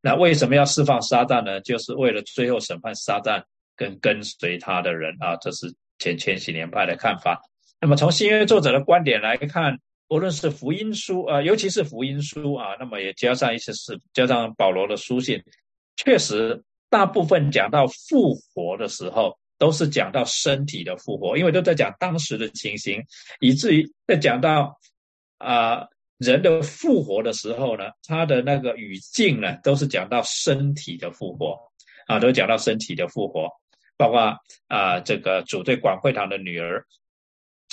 [0.00, 1.60] 那为什么要释放撒旦呢？
[1.62, 3.42] 就是为了最后审判撒旦
[3.74, 5.36] 跟跟随他的人啊！
[5.40, 5.66] 这是
[5.98, 7.40] 前千禧年派的看法。
[7.80, 9.78] 那么从新约作者的观点来看，
[10.08, 15.42] 无论是福音书啊，尤其是福音书啊，那么也加上一些是加上保罗的书信，
[15.96, 23.02] 确实大部分讲到复活的时候，都是讲到身体的复活，因为都在讲当时的情形，
[23.40, 24.78] 以至于在讲到
[25.38, 25.86] 啊。
[26.18, 31.56] 人的复活的时候呢，他的那个语境呢，都是讲到身体的复活
[32.08, 33.48] 啊，都讲到身体的复活，
[33.96, 34.36] 包括
[34.66, 36.84] 啊，这个主对广会堂的女儿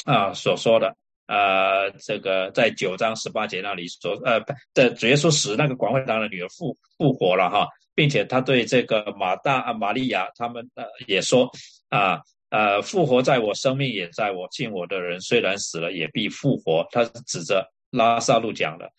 [0.03, 0.95] 啊所说的
[1.25, 4.39] 啊，这个在九章十八节那里说，呃，
[4.73, 11.49] 在主耶稣使那个广惠堂的女儿复复活了哈，并且他对这个马大啊玛利亚他们呃也说
[11.89, 12.19] 啊
[12.49, 17.71] 呃复活在我生命也在我信我的人虽然死了也必复活，他是指着。
[17.91, 18.91] 拉萨路讲的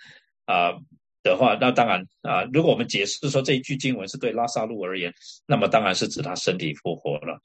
[0.46, 0.72] 啊
[1.22, 5.12] 的话，那当然啊，如果我们解释说这一句经文是对拉萨路而言，
[5.46, 7.38] 那么当然是指他身体复活了。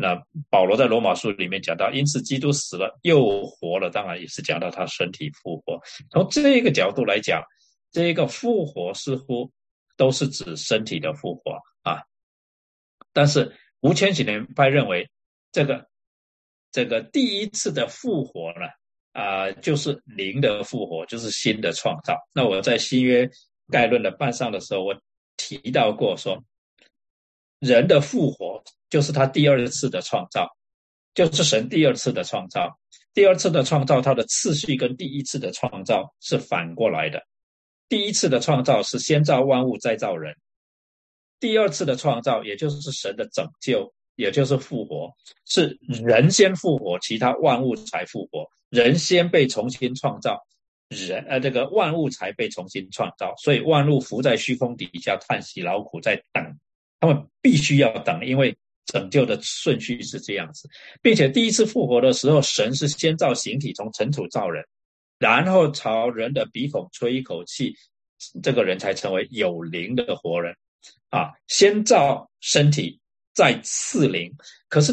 [0.00, 0.14] 那
[0.48, 5.80] 保罗在罗马书里面讲到，因此基督死了又活了，当然也是讲到他身体复活。
[6.12, 7.42] 从这个角度来讲，
[7.90, 9.50] 这个复活似乎
[9.96, 12.00] 都是指身体的复活啊。
[13.12, 15.10] 但是无千禧年派认为，
[15.50, 15.84] 这个
[16.70, 18.68] 这个第一次的复活呢？
[19.14, 22.16] 啊，就是灵的复活，就是新的创造。
[22.32, 23.28] 那我在新约
[23.68, 25.02] 概论的班上的时候，我
[25.36, 26.40] 提到过说，
[27.58, 30.48] 人的复活就是他第二次的创造，
[31.14, 32.78] 就是神第二次的创造。
[33.14, 37.20] 第二次的创造，它的次序跟第一次的创造是反过来的。
[37.88, 40.32] 第一次的创造是先造万物，再造人；
[41.40, 45.10] 第二次的创造，也就是神的拯救，也就是复活，
[45.46, 48.46] 是人先复活，其他万物才复活。
[48.68, 50.38] 人先被重新创造，
[50.88, 56.58] 人呃，这个万物才被重新创造，所以万物浮在虚空底下叹息劳苦，在等，
[57.00, 58.56] 他们必须要等，因为
[58.88, 60.68] 拯救的顺序是这样子，
[61.00, 64.64] 并且第一次复活的时候，神是先造形体，从尘土造人，
[65.18, 67.72] 然后朝人的鼻孔吹一口气，
[68.42, 70.52] 这个人才成为有灵的活人，
[71.10, 72.98] 啊，先造身体，
[73.32, 74.34] 再赐灵，
[74.68, 74.92] 可是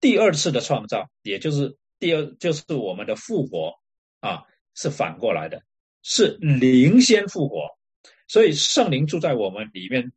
[0.00, 1.76] 第二次的创造，也就是。
[2.00, 3.74] 第二就是我们的复活
[4.20, 4.42] 啊，
[4.74, 5.62] 是反过来的，
[6.02, 7.68] 是灵先复活，
[8.26, 10.10] 所以圣灵住在我们里面，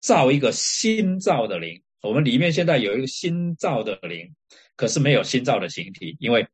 [0.00, 1.82] 造一个新造的灵。
[2.02, 4.34] 我们里面现在有一个新造的灵，
[4.76, 6.46] 可是没有新造的形体，因为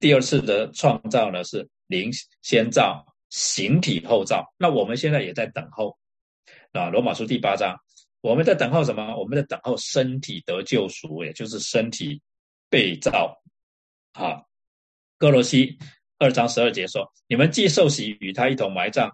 [0.00, 2.10] 第二次的创造呢是灵
[2.42, 4.44] 先造，形体后造。
[4.56, 5.96] 那我们现在也在等候
[6.72, 7.76] 啊，罗马书第八章，
[8.20, 9.16] 我们在等候什么？
[9.16, 12.20] 我们在等候身体得救赎，也就是身体
[12.68, 13.40] 被造。
[14.12, 14.42] 啊，
[15.16, 15.78] 哥罗西
[16.18, 19.12] 二章十二节说：“你们既受洗与他一同埋葬，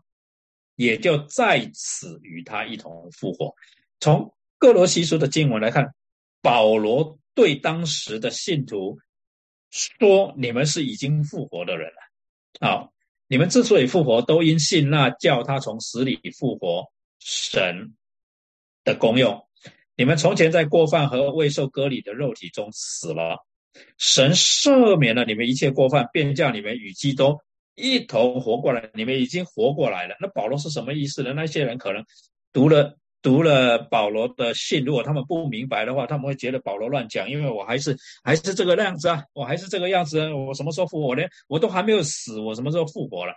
[0.76, 3.54] 也就在此与他一同复活。”
[4.00, 5.94] 从哥罗西书的经文来看，
[6.40, 8.98] 保罗对当时的信徒
[9.70, 12.68] 说：“你们是已经复活的人了。
[12.68, 12.88] 啊，
[13.26, 16.84] 你们之所以复活，都因信那叫他从死里复活
[17.18, 17.94] 神
[18.84, 19.46] 的功用。
[19.96, 23.44] 你们从前在过犯和未受割礼的肉体中死了。”
[23.98, 27.40] 神赦免了你们一切过犯，便叫你们与基督
[27.74, 28.88] 一同活过来。
[28.94, 30.14] 你们已经活过来了。
[30.20, 31.32] 那保罗是什么意思呢？
[31.32, 32.04] 那些人可能
[32.52, 37.28] 读了读了保罗的信，如果他们不明白的话，他们会觉得保罗乱讲。
[37.28, 41.06] 因为我还是还是这个样子啊，我还是这个样子，我什么时候复活？
[41.06, 43.32] 我连我都还没有死，我什么时候复活了？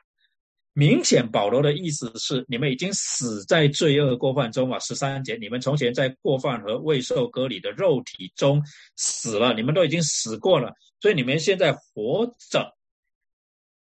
[0.74, 4.78] 明显，保罗的意思是，你们已经死在罪恶过犯中啊。
[4.80, 8.62] 十三节，你们从前在过犯和未受割礼的肉体中
[8.98, 12.76] 死了，你们都已经死过了，所以你们现在活着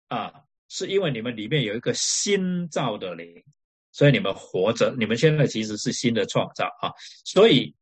[0.09, 0.33] 啊，
[0.71, 3.45] 是因为你们里面有一个新造的灵，
[3.93, 4.95] 所以你们活着。
[4.99, 6.91] 你们现在其实是新的创造啊。
[7.25, 7.75] 所以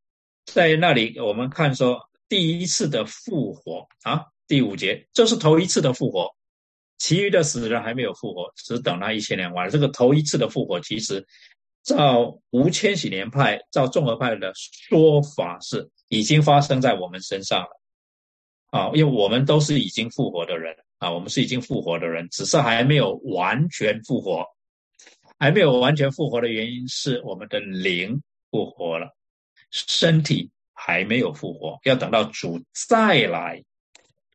[0.45, 1.99] 在那里，我们看说
[2.29, 6.29] 第一次的复活啊，第五节，这是头一次的复活。
[6.97, 9.71] 其余的死人还没有复活，只等那一千年完了。
[9.71, 11.25] 这个头一次的复活，其实
[11.83, 17.81] 照无千禧年派、照综合派的说法是已经发生在我们身上了
[18.69, 24.45] 啊，因为我们都是已经复活的人啊，我们是已经复活的人，只是还没有完全复活。
[25.41, 28.21] 还没有完全复活的原因是我们的灵
[28.51, 29.17] 复活了，
[29.71, 33.63] 身体还没有复活，要等到主再来，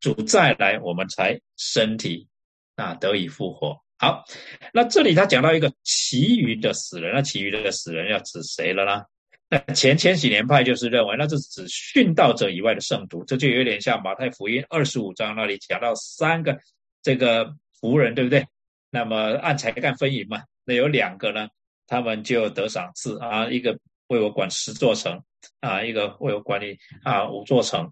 [0.01, 2.27] 主再来，我们才身体。
[2.75, 3.81] 啊，得以复活。
[3.97, 4.25] 好，
[4.73, 9.01] 那这里他讲到一个其余的死人，那其余的死人要指谁了呢？
[9.49, 16.59] 那前千禧年派就是认为，那是指殉道者以外的圣徒，这就有点像马太福音二十五章那里讲到三个
[17.01, 18.45] 这个仆人，对不对？
[18.91, 21.47] 那么按才干分银嘛，那有两个呢，
[21.87, 25.19] 他们就得赏赐啊，一个为我管十座城
[25.61, 27.91] 啊，一个为我管理啊五座城，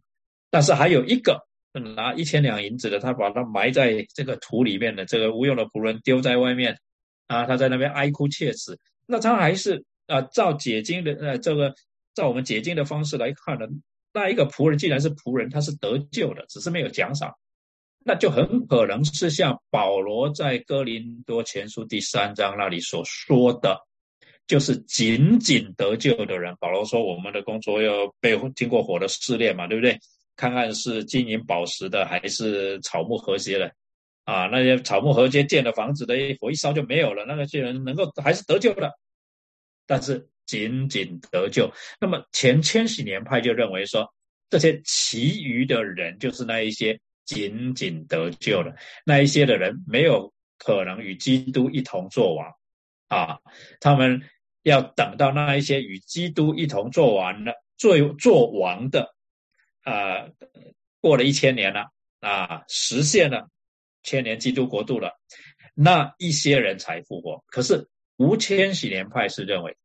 [0.52, 1.44] 但是还有一个。
[1.94, 6.80] 拿一千两银子的，他把他埋在这个土里面的这个无用的仆人丢在外面，
[7.28, 8.80] 啊，他在那边哀哭切齿。
[9.06, 11.76] 那他还是啊，照解经的呃这个
[12.14, 13.68] 照我们解经的方式来看呢，
[14.14, 17.30] 那一个仆人既然是仆人，他是得救的，只是没有奖赏，
[18.08, 23.80] 那就很可能是像保罗在哥林多前书第三章那里所说的，
[24.46, 26.56] 就是仅仅得救的人。
[26.60, 29.98] 保罗说，我们的工作要被经过火的试炼嘛，对不对？
[30.36, 33.74] 看看是金银宝石的还是草木和谐的，
[34.24, 38.92] 啊，那些草木和谐建的房子的火一烧就没有了，那些人能够还是得救的，
[39.88, 41.72] 但是仅仅得救。
[42.00, 44.14] 那么前千禧年派就认为说，
[44.52, 52.54] 这些其余的人就是那一些仅仅得救了那一些的人，没有可能与基督一同作王，
[53.08, 53.40] 啊，
[53.80, 54.22] 他们
[54.64, 59.14] 要等到那一些与基督一同做完了、做做王的。
[59.84, 60.30] 啊，
[61.00, 63.50] 过了一千年了啊，实现了
[64.02, 65.12] 千年基督国度了，
[65.76, 67.44] 那一些人才复活。
[67.46, 69.78] 可是无千禧年派是认为，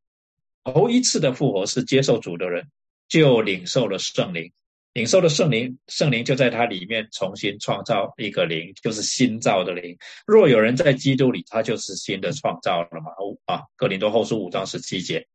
[0.64, 2.70] 头一次的复活是接受主的人
[3.08, 4.54] 就领受了圣灵，
[4.92, 9.96] 领受了圣灵，圣灵就在他里面重新创造一个灵，就是新造的灵。
[10.26, 13.12] 若有人在基督里，他就是新的创造了嘛。
[13.44, 15.26] 啊，哥林多后书五章十七节。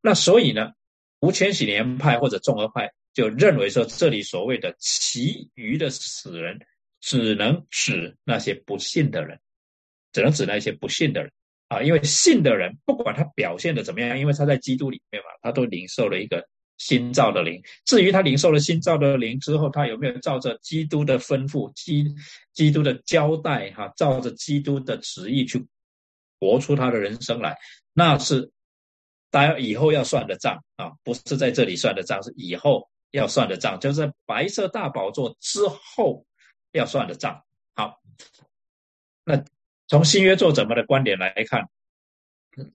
[0.00, 0.72] 那所以呢，
[1.20, 2.92] 无千禧年派或者众合派。
[3.14, 6.58] 就认为说，这里所谓的其余的死人，
[6.98, 9.38] 只能指那些不信的人，
[10.14, 11.30] 只能指那些不信的人
[11.68, 16.48] 啊，因为信的人不管他表现的怎么样，因为他在基督里面嘛，他都领受了一个
[16.82, 17.62] 新造的灵。
[17.84, 22.12] 至于他领受了新造的灵之后，他有没有照着基督的吩咐、基
[22.52, 25.64] 基督的交代哈，照着基督的旨意去
[26.40, 27.56] 活出他的人生来，
[27.92, 28.50] 那是
[29.30, 32.88] 大家以后要算的账啊，不是在这里算的账，是以后。
[33.12, 36.24] 要算的账，就是白色大宝座之后
[36.70, 37.44] 要算的账。
[37.74, 38.00] 好，
[39.22, 39.44] 那
[39.86, 41.68] 从新约作者们的观点来看，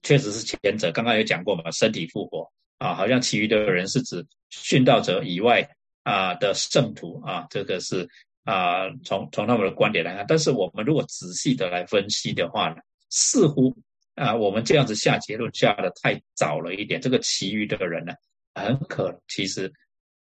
[0.04, 0.92] 确实是前者。
[0.92, 2.48] 刚刚有讲过嘛，身体复活
[2.78, 5.68] 啊，好像其余的人是指殉道者以外
[6.02, 8.08] 啊的圣徒啊，这个是
[8.44, 10.24] 啊，从从他们的观点来看。
[10.26, 12.76] 但是我们如果仔细的来分析的话呢，
[13.10, 13.76] 似乎
[14.14, 17.00] 啊，我们这样子下结论下的太早了一点。
[17.00, 18.14] 这个其余的人呢，
[18.54, 19.72] 很可能其实。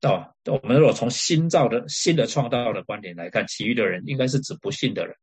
[0.02, 5.16] 哦，我们如果从新造的新的创造的观点来看，其余的人应该是指不信的人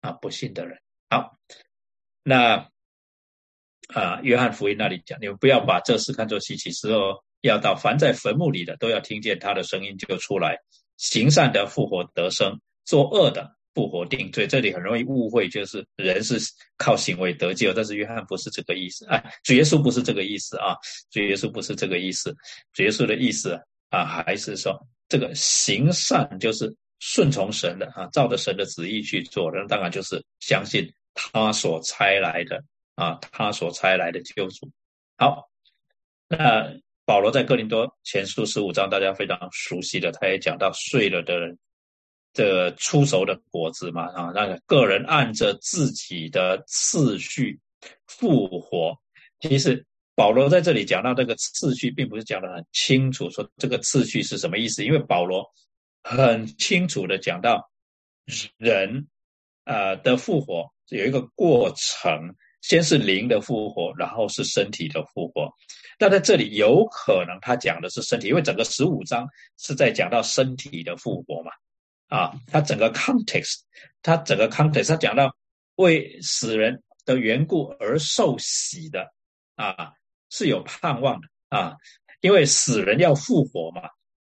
[0.00, 0.78] 啊，不信的人。
[1.10, 1.36] 好，
[2.22, 2.66] 那
[3.92, 10.56] 啊，约翰福音那里讲，你们不要把这事看作稀奇，时候要到凡在坟墓里的都要听见他的声音就出来，
[10.96, 13.56] 行善的复活得生，作恶的。
[13.74, 16.38] 复活定罪，这里很容易误会，就是人是
[16.76, 20.76] 靠行为得救，但是约翰不是这个意思，哎，主耶稣不是这个意思啊，
[21.10, 22.36] 主耶稣不是这个意思，
[22.74, 24.78] 主耶稣的意思啊，还是说
[25.08, 32.62] 这个行善就是顺从神的啊，照着神的旨意去做，那当然就是相信他所差来的
[33.02, 34.70] 啊，他所差来的救主。
[35.16, 35.50] 好，
[36.28, 36.72] 那
[37.04, 41.58] 保罗在哥林多前书十五章，大家非常熟悉的，他也讲到睡了的人。
[42.34, 47.60] 的出熟的果子嘛啊，那个个人按着自己的次序
[48.06, 48.96] 复活。
[49.40, 49.84] 其实
[50.14, 54.82] 保罗在这里讲到这个次序，并不是讲的很清楚，说这个次序是什么意思。
[54.82, 55.44] 因为保罗
[56.02, 57.70] 很清楚的讲到
[58.56, 59.08] 人
[59.64, 65.52] 呃的复活有一个过程，先是灵的复活，然后是身体的复活。
[65.98, 71.50] 那在这里有可能他讲的是身体，因为整个十五章是在讲到身体的复活嘛。
[72.08, 73.60] 啊，他整个 context，
[74.02, 75.34] 他整个 context，他讲到
[75.76, 79.10] 为死人的缘故而受洗的
[79.56, 79.92] 啊，
[80.28, 81.74] 是有盼望的啊，
[82.20, 83.88] 因为死人要复活嘛，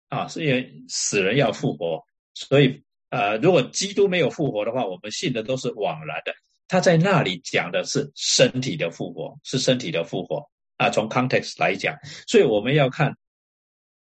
[0.09, 2.05] 啊，是因为死人要复活，
[2.35, 6.33] 所以呃，如果基督没有复活的话，我们信的都是枉然的。
[6.69, 11.97] 他在那里讲的是身体的复活，是身体的复活啊，从 context 来讲，
[12.27, 13.17] 所以我们要看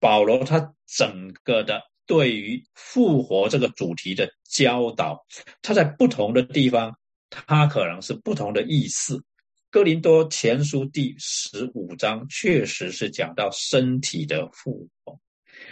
[0.01, 1.82] 保罗他整个的。
[2.07, 5.24] 对于复活这个主题的教导，
[5.62, 6.95] 他在不同的地方，
[7.30, 9.24] 他可能是不同的意思。
[9.70, 15.18] 哥林多前书第十五章确实是讲到身体的复活，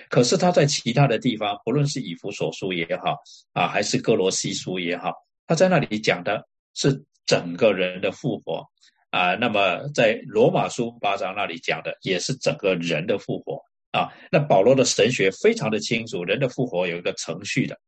[0.09, 3.19] 可是他在其他的地方，不论是以弗所书也好
[3.53, 5.13] 啊，还是哥罗西书也好，
[5.47, 8.67] 他在那里讲的是整个人的复活
[9.11, 9.35] 啊。
[9.35, 13.61] 那么在罗马书八章那里讲的也是整个人的复活。
[13.93, 17.79] 啊，那保罗的神学非常的清楚，人的复活有一个程序的，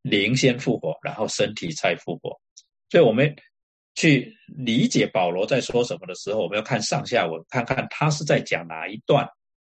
[0.00, 2.30] 灵先复活，然后身体才复活。
[2.88, 3.36] 所以，我们
[3.94, 9.28] 去理解保罗在说什么的时候，我们要看上下文，看看他是在讲哪一段。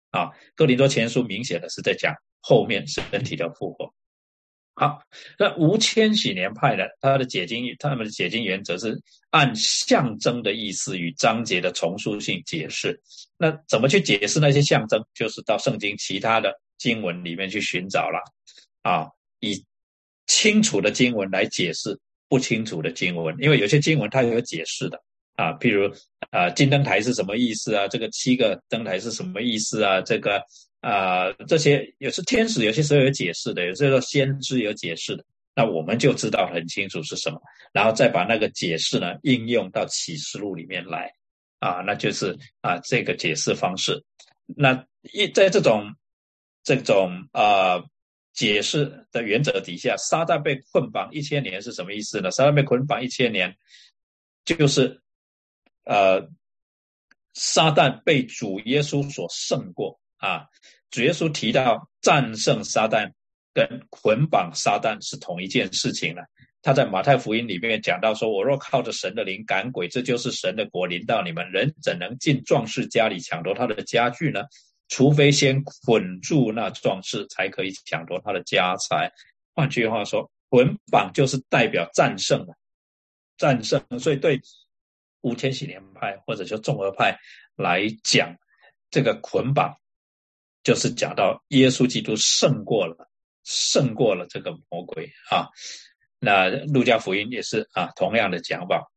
[0.09, 2.11] 啊，哥林多前书明显的是在讲
[2.41, 3.93] 后面身体的复活。
[4.78, 5.01] 好，
[5.39, 13.01] 那无千禧年派的他的解经，他们的解经原则是按象征的意思与章节的重塑性解释。
[13.38, 15.01] 那怎么去解释那些象征？
[15.13, 18.19] 就是到圣经其他的经文里面去寻找了
[18.82, 19.07] 啊，
[19.39, 19.63] 以
[20.28, 21.97] 清楚的经文来解释
[22.28, 25.01] 不清楚的经文，因为有些经文它有解释的
[25.36, 25.93] 啊，譬如
[26.31, 27.88] 啊，金灯台是什么意思啊？
[27.88, 30.01] 这个七个灯台是什么意思啊？
[30.01, 30.41] 这个。
[30.81, 35.25] 啊，这些也是天使，有些时候有解释的，有些时候先知有解释的，
[35.55, 37.41] 那我们就知道很清楚是什么，
[37.73, 41.11] 然后再把那个解释呢应用到启示录里面来，
[41.57, 43.99] 啊，那就是啊这个解释方式。
[44.45, 45.91] 那一在这种
[46.63, 47.83] 这种啊
[48.36, 52.29] 解释的原则底下，撒旦被捆绑一千年是什么意思呢？
[52.29, 53.57] 撒旦被捆绑一千年，
[54.45, 55.01] 就是
[55.86, 56.27] 呃
[57.33, 59.99] 撒旦被主耶稣所胜过。
[60.17, 60.47] 啊，
[60.89, 63.11] 主耶稣提到战胜撒旦
[63.53, 66.23] 跟捆绑撒旦是同一件事情了。
[66.61, 71.51] 他在马太福音里面讲到说：“我若靠着神的灵赶鬼，这就是神的国临到你们。
[71.51, 74.41] 人怎能进壮士家里抢夺他的家具呢？
[74.88, 79.11] 除非先捆住那壮士，才可以抢夺他的家财。
[79.53, 82.55] 换句话说，捆绑就是代表战胜了，
[83.38, 83.83] 战胜。
[83.99, 84.41] 所以对
[85.26, 87.17] 五天喜年派或者叫众合派
[87.55, 88.34] 来讲，
[88.91, 89.76] 这个捆绑。
[90.63, 93.07] 就是讲到耶稣基督胜过了，
[93.43, 95.47] 胜过了这个魔鬼啊。
[96.17, 98.91] 那路加福音也是啊，同样的讲法。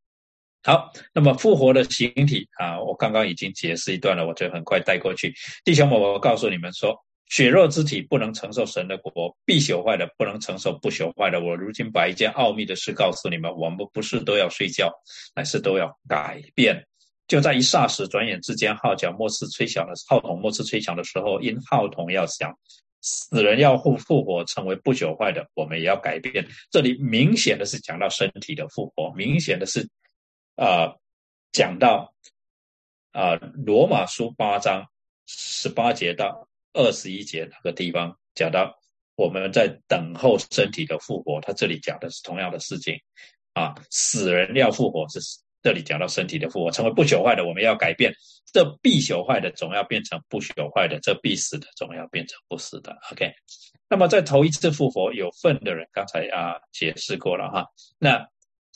[0.62, 5.34] 好，那么复活的形体啊，我刚刚已经解释一段了，我就很快带过去。
[5.62, 11.40] 弟兄们，我告诉你们说，血肉之体不能承受神的国，必朽坏的不能承受不朽坏的。
[11.40, 14.90] 我如今把一件奥秘的事告诉你们：我们不是都要睡觉，
[15.34, 16.86] 乃是都要改变。
[17.26, 22.58] 就在一霎时，转眼之间，号角末次吹响的号筒末次吹响的时候，因号筒要响，
[23.02, 26.48] 死人要复复活，成为不朽坏的，我们也要改变。
[26.70, 29.86] 这里明显的是讲到身体的复活，明显的是，
[30.56, 30.94] 啊，
[31.52, 32.14] 讲到
[33.12, 34.86] 啊，罗马书八章
[35.26, 38.78] 十八节到二十一节那个地方，讲到
[39.16, 41.40] 我们在等候身体的复活。
[41.40, 42.98] 他这里讲的是同样的事情，
[43.54, 45.20] 啊，死人要复活是。
[45.60, 48.14] 这里讲到身体的复活，成为不朽坏的，我们要改变
[48.52, 52.96] 这必朽坏的，总要变成不朽坏的；这必死的，总要变成不死的。
[53.10, 53.32] OK，
[53.90, 57.66] 那么在头一次复活有份的人，刚才啊解释过了哈。
[57.98, 58.24] 那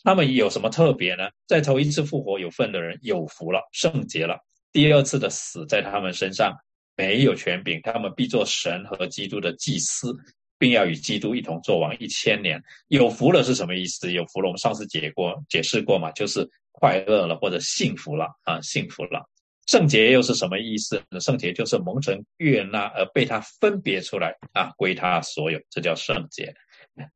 [0.03, 1.31] 他们有什么特别呢？
[1.47, 4.41] 在头一次复活有份的人有福了，圣洁了。
[4.73, 6.53] 第二次的死在他们身上
[6.97, 10.17] 没有权柄，他们必做神和基督的祭司。
[10.59, 14.13] 并要与基督一同作王一千年，有福了是什么意思？
[14.13, 19.29] 有福了，我们上次解过解释过嘛，就是快乐了或者幸福了啊，幸福了。
[19.67, 21.03] 圣洁又是什么意思？
[21.21, 26.55] 圣洁就是蒙神悦纳而被他分别出来啊，归他所有，这叫圣洁。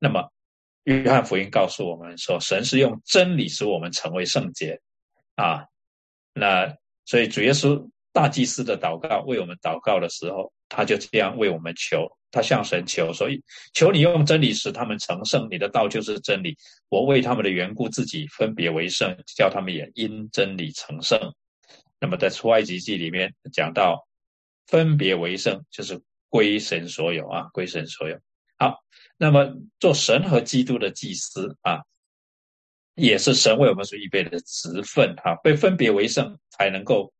[0.00, 0.28] 那么
[0.82, 4.80] 约翰福音告诉我们说，神是用真理使我们成为圣洁
[5.36, 5.64] 啊。
[6.34, 12.08] 那所以主耶稣大祭司的祷告为我们祷告的时候，他就这样为我们求。
[12.30, 13.42] 他向神求，所以
[13.74, 15.46] 求你用真理使他们成圣。
[15.50, 16.56] 你的道就是真理。
[16.88, 21.18] 我为他们的缘故，自己分别为圣，叫他们也因真理成圣。
[22.00, 24.06] 那么在出埃及记里面讲到，
[24.66, 26.00] 分别为圣就是
[26.30, 28.18] 归神所有啊，归神所有。
[28.58, 28.82] 好，
[29.18, 31.82] 那么做神和基督的祭司啊，
[32.94, 37.12] 也是神为我们所预备的职分啊，被分别为圣才能够。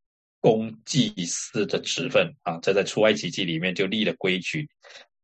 [0.47, 4.69] 公祭司的职分啊，这在出埃及记里面就立了规矩。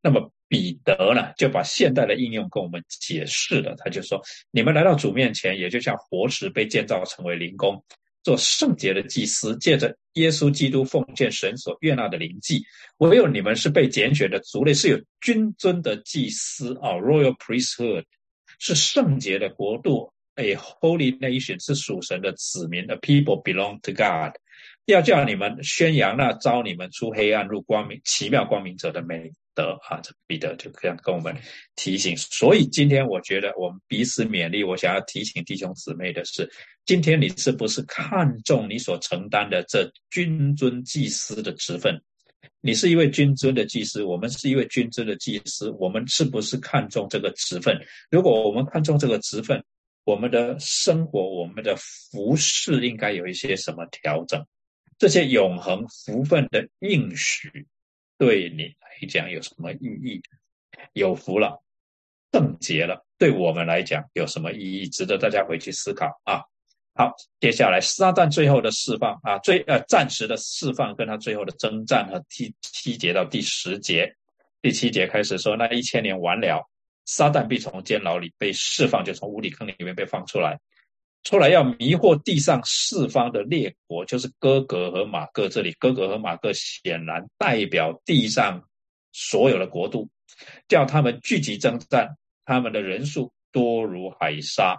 [0.03, 3.77] 那么彼得呢，就把现代的应用跟我们解释了。
[3.79, 4.21] 他就说：
[4.51, 7.81] 你们来到主面前，也就像活石被建造成为灵宫，
[8.25, 12.61] 做圣洁的祭司，借着耶稣基督奉献神所悦纳的灵祭。
[12.97, 18.03] 唯有你们是被拣选的族类，是有君尊的祭司啊，royal priesthood，
[18.59, 24.35] 是圣洁的国度，a holy nation，是属神的子民，a people belong to God。
[24.87, 30.01] 要叫你们宣扬那招你们出黑暗入光明奇妙光明者的美德啊！
[30.03, 31.37] 这彼得就这样跟我们
[31.77, 32.17] 提醒。
[32.17, 34.65] 所以今天我觉得我们彼此勉励。
[34.65, 36.51] 我想要提醒弟兄姊妹的是：
[36.85, 42.01] 今天你是不是看重你所承担的这君尊祭司的职分？
[42.61, 47.77] 你是一位君尊的祭司，我们是一位君尊的祭司，我们是不是看重这个职分？
[48.11, 49.63] 如果我们看重这个职分，
[50.05, 54.45] 我们的生活、我们的服饰应该有一些什么调整？
[55.03, 57.67] 这些永恒福分的应许，
[58.19, 60.23] 对你来讲有什么意义？
[60.93, 61.61] 有福了，
[62.31, 64.89] 圣洁了，对我们来讲有什么意义？
[64.89, 66.43] 值得大家回去思考啊！
[66.95, 74.15] 好，接下来撒旦最后的释放啊，最呃暂时的释放，跟他最后的征战和第七节到第十节，
[74.61, 76.71] 第七节开始说，那一千年完了，
[77.07, 80.61] 撒旦必从监牢里被释放，就从无底坑里面被放出来。
[81.25, 85.49] 出来要迷惑地上四方的列国，就是哥格和马各。
[85.49, 88.63] 这里哥格和马各显然代表地上
[89.13, 90.11] 所有的国度，
[90.67, 92.09] 叫他们聚集征战。
[92.45, 94.77] 他们的人数多如海沙，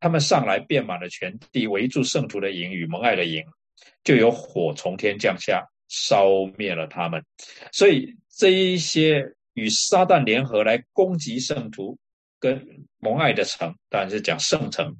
[0.00, 3.44] 他们上来遍满了全地，围住圣徒的营与蒙爱的营，
[4.02, 7.22] 就有火从天降下，烧灭了他们。
[7.70, 9.22] 所以这一些
[9.52, 11.98] 与撒旦联合来攻击圣徒。
[12.38, 14.96] 跟蒙爱的城，当然是讲圣城，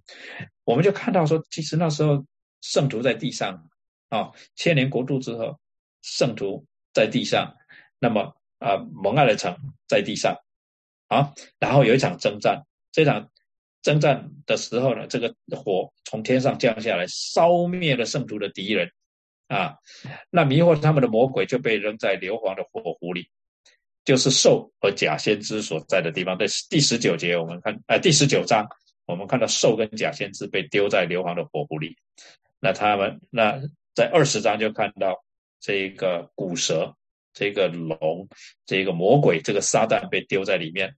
[0.64, 2.24] 我们就看到说，其实那时候
[2.61, 3.68] 圣徒在地上
[4.09, 5.59] 啊，千年国度之后，
[6.03, 7.55] 圣徒在地上，
[7.99, 9.57] 那么啊，蒙爱的城
[9.87, 10.37] 在地上
[11.09, 13.30] 啊，然后有一场征战，这场
[13.82, 18.91] 征战的时候呢，这个火从天上降下来，烧灭了圣徒的敌人
[19.49, 19.76] 啊，
[20.30, 23.28] 那迷惑他们的魔鬼就被扔在硫磺的火湖里。
[24.07, 26.38] 就是兽和假先知所在的地方。
[26.38, 28.64] 在第十九节，我们看，呃，第十九章，
[29.04, 31.96] 我们看到兽跟假先知被丢在硫磺的火湖里。
[32.61, 33.61] 那他们，那
[33.96, 35.24] 在二十章就看到
[35.61, 36.94] 这个古蛇、
[37.34, 38.28] 这个龙、
[38.64, 40.94] 这个魔鬼、这个撒旦被丢在里面，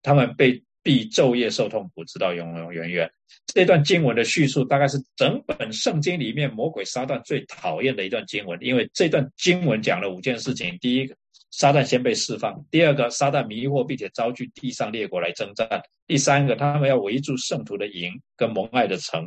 [0.00, 3.10] 他们被必昼夜受痛苦，直到永永远远。
[3.52, 10.78] 这段经文的叙述，大概是整本圣经里面魔鬼撒旦最讨厌的一段经文，因为这段经文讲了五件事情。
[10.80, 11.14] 第一个。
[11.56, 12.62] 撒旦先被释放。
[12.70, 15.66] 第二个，撒旦迷惑并且招聚地上列国来征战。
[16.06, 19.26] 第三个，他们要围住圣徒的营跟蒙爱的城。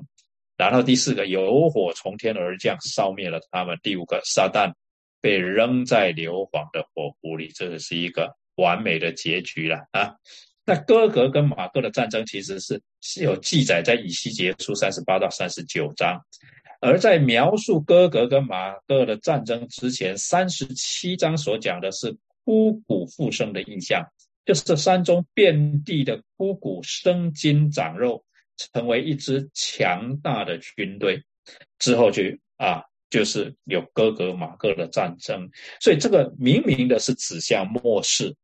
[0.55, 3.75] 然后第四个，有火从天而降，烧灭了他们。
[3.81, 4.71] 第五个，撒旦
[5.19, 7.51] 被扔在硫磺的火湖里。
[7.55, 10.13] 这是一个完美的结局了啊！
[10.65, 16.15] 那哥格跟马各的战争其实是是有记载在以西结书三十八到三十九章。
[16.79, 24.05] 而在描述哥格跟马哥的战争之前，三十七章所讲的是枯骨复生的印象，
[24.45, 28.23] 就是这山中遍地的枯骨生筋长肉，
[28.57, 31.23] 成为一支强大的军队。
[31.77, 32.23] 之后就
[32.57, 35.49] 啊，就是有哥格马哥的战争，
[35.81, 38.35] 所以这个明明的是指向末世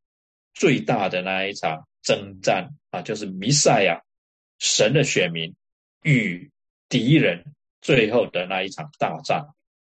[0.54, 4.02] 最大的那一场征战啊，就是弥赛亚
[4.60, 5.56] 神的选民
[6.04, 6.52] 与。
[6.88, 7.55] 敌人
[7.86, 9.46] 最后的那一场大战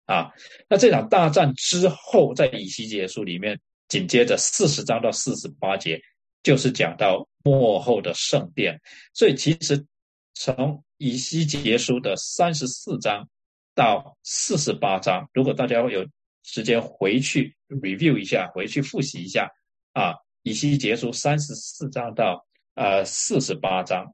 [0.06, 0.32] 啊。
[0.68, 3.58] 那这场大战之后，在以西结书里面，
[3.88, 6.02] 紧接着四十章到四十八节，
[6.44, 8.82] 就是讲到幕后的圣殿。
[9.14, 9.86] 所以其实
[10.34, 13.30] 从以西结书的三十四章
[13.74, 16.06] 到四十八章，如果大家有
[16.44, 19.50] 时间回去 review 一下，回去复习一下
[19.94, 24.14] 啊，以西结书三十四章到呃四十八章，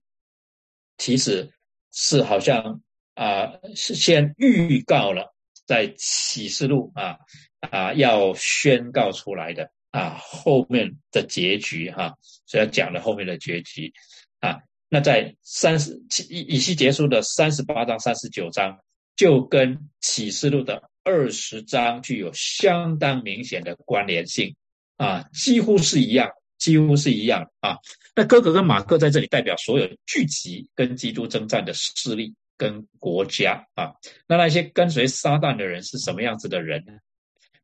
[0.99, 1.51] 其实
[1.91, 2.81] 是好像
[3.13, 5.33] 啊是先预告了
[5.65, 7.17] 在启示录啊
[7.59, 12.13] 啊要宣告出来的啊后面的结局哈，
[12.45, 13.93] 所以讲了后面的结局
[14.39, 14.59] 啊。
[14.89, 18.77] 那在三十以以西结束的三十八章、三十九章，
[19.15, 20.89] 就跟启示录的。
[21.05, 24.55] 二十章具有相当明显的关联性
[24.95, 27.75] 啊，几乎是一样，几乎是一样啊。
[28.15, 33.93] 那哥哥跟马克在这里代表所有聚集跟基督征战的势力跟国家啊。
[34.27, 36.93] 那那些跟随撒旦的人是什么样子的人呢？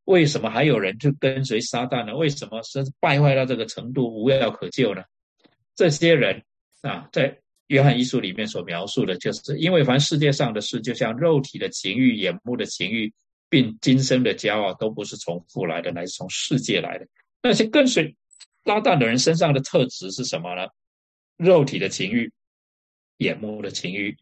[0.06, 2.16] 为什么还有人去跟随撒旦呢？
[2.16, 5.04] 为什么是败坏到这个程度无药可救呢？
[5.76, 6.44] 这些人
[6.82, 7.40] 啊，在。
[7.68, 13.14] 约翰一书里面所描述的，就是因为凡世界上的事，就像肉体的情欲、眼目的情欲。
[13.50, 17.08] 并今生的骄傲都不是从父来的，乃是从世界来的。
[17.42, 18.16] 那些跟随
[18.64, 20.68] 撒旦的人身上的特质是什么呢？
[21.38, 22.32] 肉体的情欲、
[23.18, 24.16] 眼目的情欲，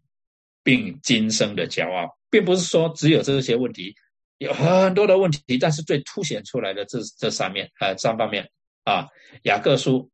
[0.67, 3.95] 并今生的骄傲，并不是说只有这些问题，
[4.39, 8.45] 有很多的问题，但是最凸显出来的这这三面，呃，三方面
[8.83, 9.07] 啊。
[9.43, 10.11] 雅各书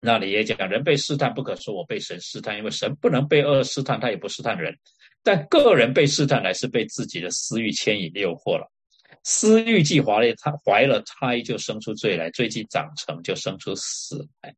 [0.00, 4.76] 那里也讲，人被试探，不可说我被神试探，因为神不能被恶试探，他也不试探人。
[5.22, 8.68] 但个人被试探，乃是被自己的私欲牵引诱惑了。
[9.22, 14.52] 私欲既怀了他怀了胎，就生出罪来；罪既长成就生出死来。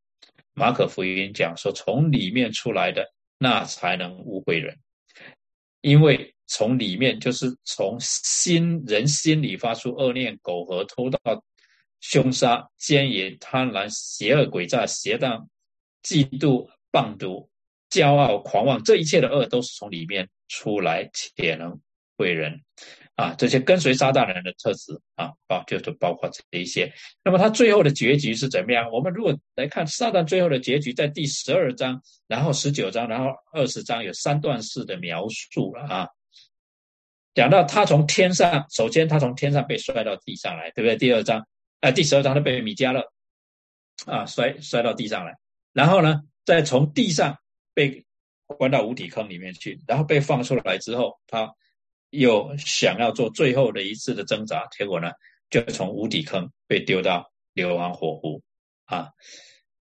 [0.54, 3.04] 马可福音讲说，从里面出来的
[3.36, 4.74] 那才能污秽人，
[5.80, 11.18] 因为从里面就是从心人心里发出恶念、苟合、偷盗、
[12.00, 15.48] 凶杀、奸淫、贪婪、邪恶、诡诈、邪荡、
[16.02, 17.48] 嫉妒、棒毒。
[17.90, 21.76] 骄傲、狂妄，这一切的恶都是从里面出来，且能
[22.20, 22.60] 毁人
[23.16, 23.34] 啊！
[23.38, 26.92] 这些跟随撒旦人的特质啊，包就是包括这一些。
[27.24, 28.90] 那么他最后的结局是怎么样？
[28.92, 36.08] 我们如果来看撒旦最后的结局，在第十二章，然后十九章，然后二十章，有三段式的描述了啊。
[37.34, 40.96] 讲到他从天上，首先他从天上被摔到地上来，对不对？
[40.96, 41.46] 第二章
[41.80, 43.02] 啊，第十二章他被米迦勒
[44.04, 45.34] 啊摔摔到地上来，
[45.72, 47.38] 然后呢，再从地上。
[47.72, 48.04] 被
[48.46, 51.48] 关到无底坑里面去，然后被放出来之后，他
[52.10, 55.10] 又想要做最后的一次的挣扎，结果呢，
[55.48, 58.42] 就从无底坑被丢到硫磺火湖
[58.84, 59.08] 啊。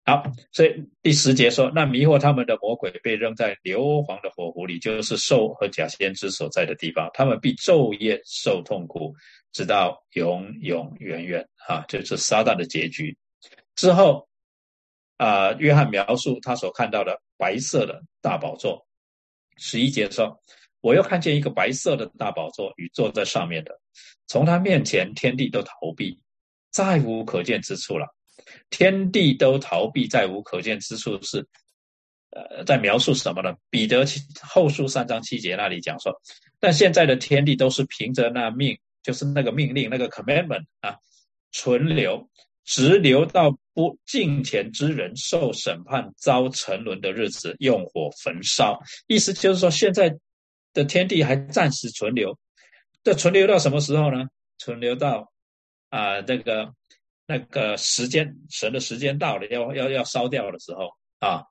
[0.05, 9.13] 好，所以第十节说，那迷惑他们的魔鬼被扔在硫磺的火湖里，就是兽和假先知所在的地方，他们必昼夜受痛苦，
[9.51, 13.17] 直到永永远远啊，就是撒旦的结局
[13.75, 14.27] 之后。
[15.19, 18.87] 啊，约翰描述他所看到的白色的大宝座。
[19.57, 20.41] 十一节说
[20.81, 23.79] ：“我又看见一个白色的大宝座与坐在上面的，
[24.27, 26.19] 从他面前天地都逃避，
[26.71, 28.07] 再无可见之处了。
[28.69, 31.45] 天地都逃避，再无可见之处是，
[32.31, 33.55] 呃，在描述什么呢？
[33.69, 34.05] 彼得
[34.41, 36.13] 后书三章七节那里讲说，
[36.59, 40.95] 但现在的天地都是凭着那命，就是那个命令，那个 commandment 啊，
[41.51, 42.29] 存留。”
[42.65, 48.79] 直留到不敬虔之人受审判、遭沉沦的日子，用火焚烧。
[49.07, 50.15] 意思就是说，现在
[50.79, 52.37] 的天地还暂时存留，
[53.03, 54.25] 这存留到什么时候呢？
[54.57, 55.29] 存留到
[55.89, 56.73] 啊，那个
[57.27, 61.43] 那个时间，神的时间到了，要要要烧掉的时候啊。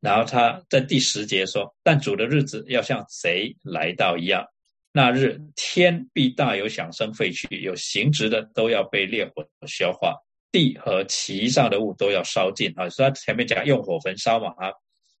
[0.00, 4.46] 然后他在第十节说：“但主的日子要像贼来到一样，
[4.92, 10.14] 那日天必大有响声废去，有形质的都要被烈火消化。”
[10.52, 12.88] 地和其上的物都要烧尽啊！
[12.88, 14.72] 所以他前面讲用火焚烧嘛啊，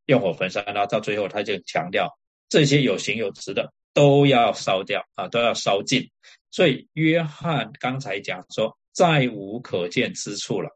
[0.06, 2.08] 用火焚烧，然后到最后他就强调
[2.50, 6.10] 这些有形有质的都要烧掉啊，都要烧尽。
[6.50, 10.68] 所以约翰刚才讲说再无可见之处了，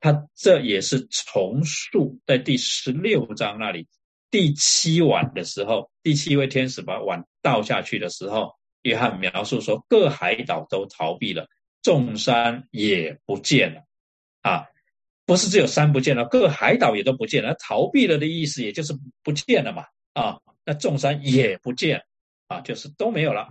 [0.00, 3.86] 他这也是重述在第十六章那里
[4.30, 11.48] 第七碗的时候，第七位天使把碗倒下去的时候，约翰描述说各海岛都逃避了，
[11.82, 13.82] 众山也不见了。
[14.42, 14.66] 啊，
[15.24, 17.56] 不是只有山不见了，各海岛也都不见了。
[17.56, 19.84] 逃避了的意思，也就是不见了嘛。
[20.12, 22.02] 啊，那众山也不见，
[22.48, 23.48] 啊，就是都没有了。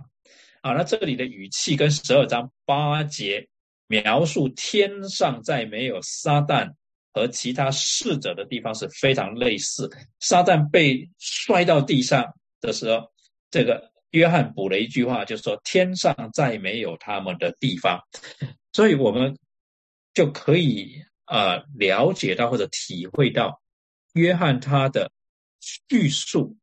[0.60, 3.48] 啊，那这里的语气跟十二章八节
[3.86, 6.70] 描述天上再没有撒旦
[7.14, 9.90] 和其他逝者的地方是非常类似。
[10.20, 13.10] 撒旦被摔到地上的时候，
[13.50, 17.98] 这个约翰补了一句话，就说天上再没有他们的地方，
[18.72, 19.38] 所以我们
[20.12, 23.62] 就可以呃了解到或者体会到
[24.14, 25.10] 约翰他的
[25.60, 26.56] 叙述，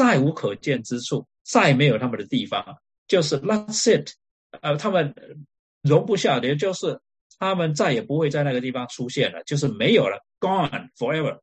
[0.00, 2.64] 再无可见之处，再没有他们的地方，
[3.06, 4.08] 就是 That's it，
[4.62, 5.14] 呃，他们
[5.82, 6.98] 容不下的，就是
[7.38, 11.38] 他们再也不会在那个地方出现了，就是没有了，gone forever，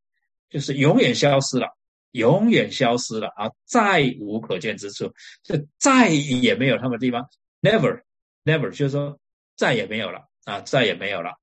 [0.50, 1.68] 就是永远消失了。
[2.14, 3.52] 永远消失了啊！
[3.66, 7.30] 再无可见之处，就再也没有他们的地方
[7.62, 9.20] ，never，never，就是说
[9.56, 10.62] 再也没有了啊！
[10.62, 11.34] 再也没有了。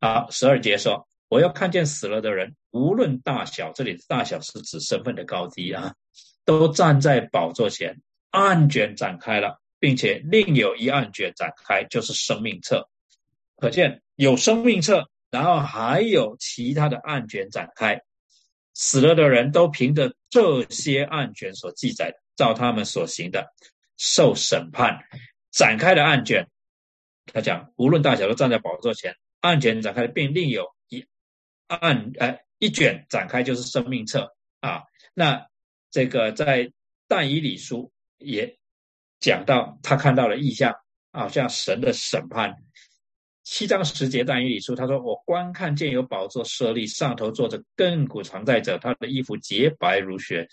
[0.00, 5.94] 好，十二节说，我要看见死了的人，无论大小，这里的大小是指身份的高低啊，
[6.44, 8.00] 都站在宝座前，
[8.30, 12.88] 案卷展开了，并且另有一案卷展开，就是生命册。
[13.56, 18.02] 可见有生命册，然后还有其他的案卷展开。
[18.74, 23.46] 死了的人都凭着这些案卷所记载的，照他们所行的
[23.96, 25.00] 受审判。
[25.50, 26.46] 展开的案卷，
[27.32, 31.06] 他讲无论大小都站在宝座前，案卷展开，并另有一
[31.66, 34.82] 案，呃，一卷展开就是生命册啊。
[35.14, 35.46] 那
[35.96, 36.70] 这个在
[37.08, 38.58] 但以理书也
[39.18, 40.74] 讲到，他看到了异象，
[41.10, 42.54] 好像神的审判。
[43.44, 50.46] 七章十节但以理书，他说：“我观看见有宝座设立，上头坐着亘古常在者，他的衣服洁白如雪，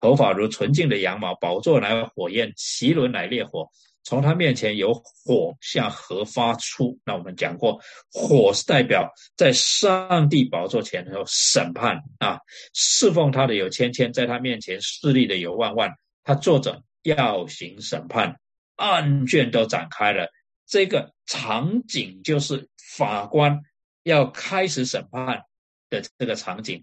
[0.00, 1.34] 头发如纯净的羊毛。
[1.40, 3.68] 宝座乃火焰，奇轮乃烈火，
[4.04, 6.98] 从他面前有火向河发出。
[7.04, 7.80] 那我们讲过，
[8.12, 12.38] 火是代表在上帝宝座前有审判啊，
[12.74, 15.90] 侍奉他的有千千，在他面前势力的有万万。
[16.22, 18.38] 他坐着要行审判，
[18.76, 20.28] 案卷都展开了。”
[20.66, 23.60] 这个场景就是法官
[24.02, 25.42] 要开始审判
[25.90, 26.82] 的这个场景，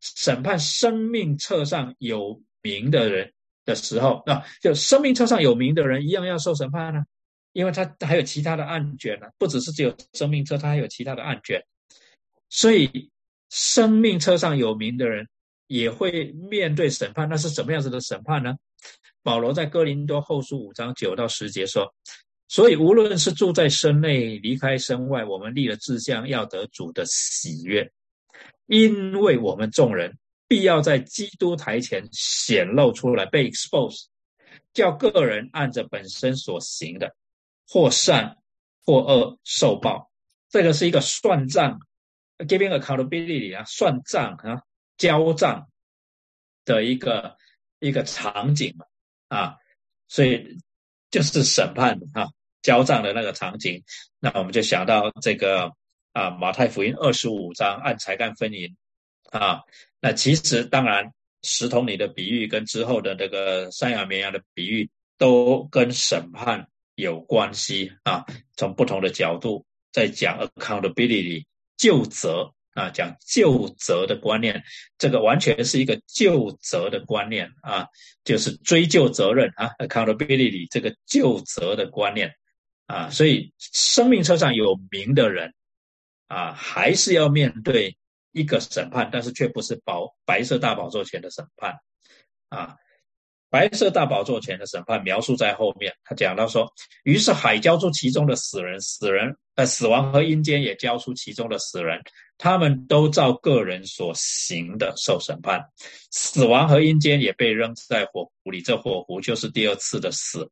[0.00, 3.32] 审判生命册上有名的人
[3.70, 7.04] 的时候，那就生命册上有名的人一样要受审判呢，
[7.52, 11.64] 因为他还有其他的案卷呢，不只是只有生命册，他还有其他的案卷，
[12.48, 13.10] 所以
[13.48, 15.26] 生命册上有名的人
[15.68, 17.28] 也会面对审判。
[17.28, 18.54] 那是什么样子的审判呢？
[19.22, 21.94] 保罗在哥林多后书五章九到十节说。
[22.52, 27.88] 所以，无论是住在身内，离开身外，我们立了志向，要得主的喜悦，
[28.66, 30.18] 因为我们众人
[30.50, 34.06] 必要在基督台前显露出来，被 expose，
[34.72, 37.14] 叫个人按着本身所行的，
[37.68, 38.36] 或善
[38.84, 40.10] 或恶受报。
[40.48, 41.78] 这个是一个算账
[42.38, 44.64] ，giving accountability 啊，算账啊，
[44.96, 45.68] 交账
[46.64, 47.36] 的一个
[47.78, 48.86] 一个场景嘛，
[49.28, 49.56] 啊，
[50.08, 50.58] 所以
[51.12, 52.26] 就是审判啊。
[52.60, 53.84] 交账的那个场景，
[54.18, 55.70] 那我们就想到这个
[56.12, 58.76] 啊，马太福音二十五章按才干分银
[59.30, 59.62] 啊。
[60.00, 68.24] 那其实当然，石头里的比喻跟之后的那个山羊绵羊的比喻都跟审判有关系啊。
[68.56, 71.44] 从不同的角度在讲 accountability
[71.76, 74.62] 就责啊，讲就责的观念，
[74.98, 77.86] 这个完全是一个就责的观念啊，
[78.24, 82.34] 就是追究责任啊，accountability 这个就责的观念。
[82.86, 85.54] 啊，所以生命车上有名的人，
[86.26, 87.96] 啊，还是要面对
[88.32, 91.74] 一个审判，但是却不是宝白色大宝座前的审判，
[92.48, 92.76] 啊，
[93.48, 96.72] 白色大宝座前的审判描述在后面，他讲到说，
[97.04, 102.00] 于是海交出其中的死人，死人呃死亡和阴间也交出其中的死人。
[102.42, 105.62] 他们都照个人所行的受审判，
[106.10, 108.62] 死亡和阴间也被扔在火湖里。
[108.62, 110.50] 这火湖就是第二次的死。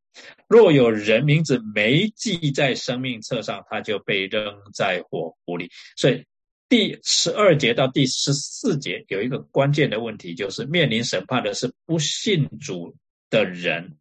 [0.48, 5.70] 若有人名字没记在生命册上，他就被扔在火湖里。
[5.96, 6.22] 所以
[6.68, 12.94] 第十二节到第十四节有一个关键的问题，就是面临审判的是不信主
[13.30, 13.96] 的人，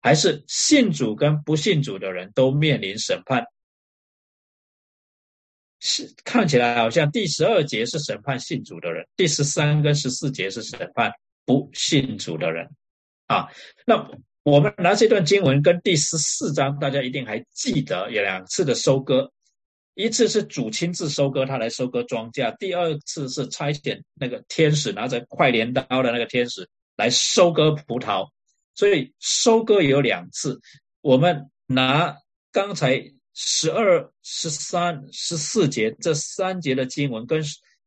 [0.00, 3.44] 还是信主跟不信主的人都面临审判？
[5.80, 11.12] 是看起来好像第十二节是审判信主的人，第十三跟十四节是审判
[11.44, 12.70] 不信主的人，
[13.26, 13.48] 啊，
[13.84, 14.10] 那
[14.44, 19.30] 我们拿这段经文跟第十四章，大家一定还记得有两次的收割，
[19.94, 28.28] 一次是主亲自收割，他来收割庄稼；第二次是差遣那个天使拿着快镰刀的那个天使来收割葡萄，
[28.74, 30.60] 所以收割有两次。
[31.00, 32.16] 我们拿
[32.52, 33.12] 刚才。
[33.36, 37.42] 十二、十三、十四节这三节的经文，跟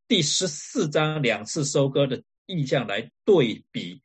[0.06, 4.02] 第十四章两次收割的意象来对比，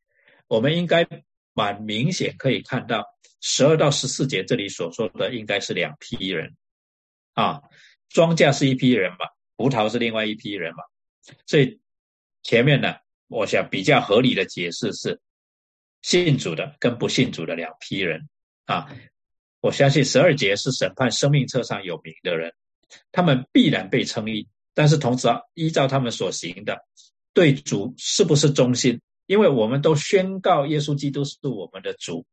[0.46, 1.04] 我们应该
[1.52, 3.04] 蛮明显可以看到，
[3.40, 6.54] 十二到十四节这里所说的应该是两批人
[7.34, 7.60] 啊，
[8.12, 10.84] 庄稼是一批人嘛，葡萄是另外一批人嘛，
[11.46, 11.80] 所以
[12.42, 12.96] 前面呢，
[13.28, 15.20] 我想比较合理的解释是，
[16.02, 18.28] 信主的跟不信主的两批人
[18.66, 18.88] 啊。
[19.60, 22.52] 我相信十二节是审判生命册上有名的人，
[23.12, 26.84] 他们必然被称义，但是同时啊，依照他们所行的，
[27.32, 29.00] 对主是不是忠心？
[29.26, 32.26] 因为我们都宣告耶稣基督是我们的主，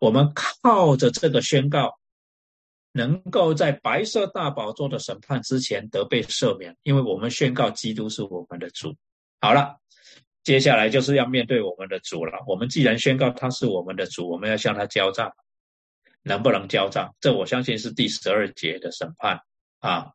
[0.00, 1.96] 我们靠着这个宣告，
[2.92, 8.94] 能够在白色大宝座的审判之前得被赦免，因为我们宣告基督是我们的主。
[9.40, 9.76] 好了，
[10.44, 12.32] 接下来就是要面对我们的主了。
[12.46, 15.32] 我们既然宣告他是我们的主，我们要向他交账，
[16.22, 17.14] 能不能交账？
[17.20, 19.40] 这我相信是第十二节的审判。
[19.80, 20.12] 啊，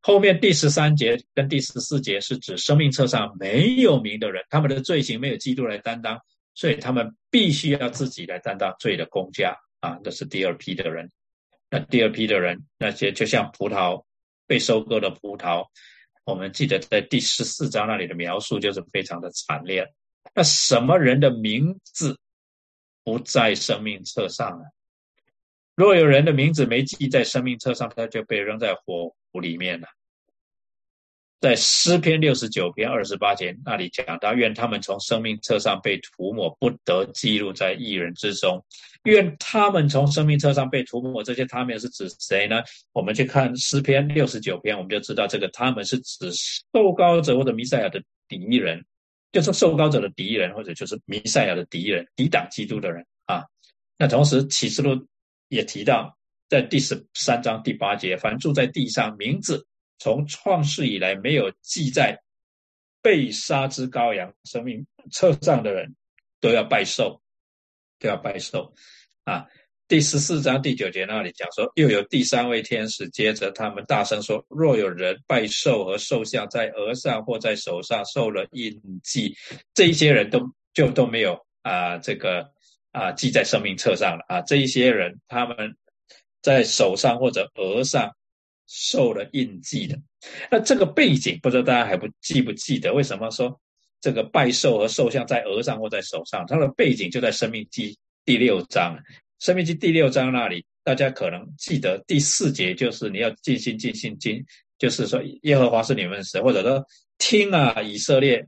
[0.00, 6.18] 后面第十三节跟第十四节是指生命册上没有名的人，他们的罪行没有基督来担当，
[6.54, 9.98] 所以他们必须要自己来担当罪的公价啊。
[10.02, 11.10] 这是第二批的人。
[11.74, 14.04] 那第二批的人，那些就像葡萄
[14.46, 15.66] 被收割的葡萄，
[16.26, 19.90] 我们记得在第十四章那里的描述就是非常的惨烈。
[20.34, 22.18] 那什么人的名字
[23.02, 24.64] 不在生命册上呢？
[25.74, 29.88] 若有人的名字没记在生命册上，他就被扔在火湖里面了。
[31.42, 38.64] 在诗篇六十九篇二十八节那里讲到：愿他们从生命册上被涂抹，不得记录在一人之中。
[39.02, 41.20] 愿他们从生命册上被涂抹。
[41.20, 42.62] 这些他们是指谁呢？
[42.92, 48.84] 我们去看诗篇六十九篇，我们就知道这个他们是指受高者或者弥赛亚的敌人，
[49.32, 53.42] 就是受高者的敌人，或者就是弥赛亚的敌人，抵挡基督的人啊。
[53.98, 55.06] 那同时启示录。
[55.48, 56.16] 也提到，
[56.48, 59.66] 在第十三章第八节，凡住在地上，名字
[60.02, 62.20] 从创世以来没有记在
[63.00, 65.94] 被杀之羔羊生命册上的人，
[66.40, 67.20] 都要拜寿，
[68.00, 68.74] 都要拜寿。
[69.22, 69.46] 啊，
[69.86, 79.36] 第十四章第九节那里讲说，又有第三位天使接着他们大声说：若有人拜寿和寿像，在额上或在手上受了印记，
[79.72, 80.40] 这一些人都
[80.74, 82.50] 就都没有啊，这个。
[82.90, 84.42] 啊，记在生命册上了啊！
[84.42, 85.74] 这一些人，他们
[86.42, 88.14] 在手上或者额上
[88.74, 89.98] 受了印记的。
[90.50, 92.90] 那这个背景，不知道大家还不记不记得？
[92.90, 93.60] 为什么说
[94.00, 96.46] 这个拜寿和寿像在额上或在手上？
[96.48, 97.94] 它的背景就在生命记
[98.24, 98.98] 第六章。
[99.40, 104.42] 生命记第六章那里，大家可能记得第四节，就是你要尽心尽心尽，
[104.78, 106.82] 就是说耶和华是你们的神，或者说
[107.18, 108.46] 听啊，以色列，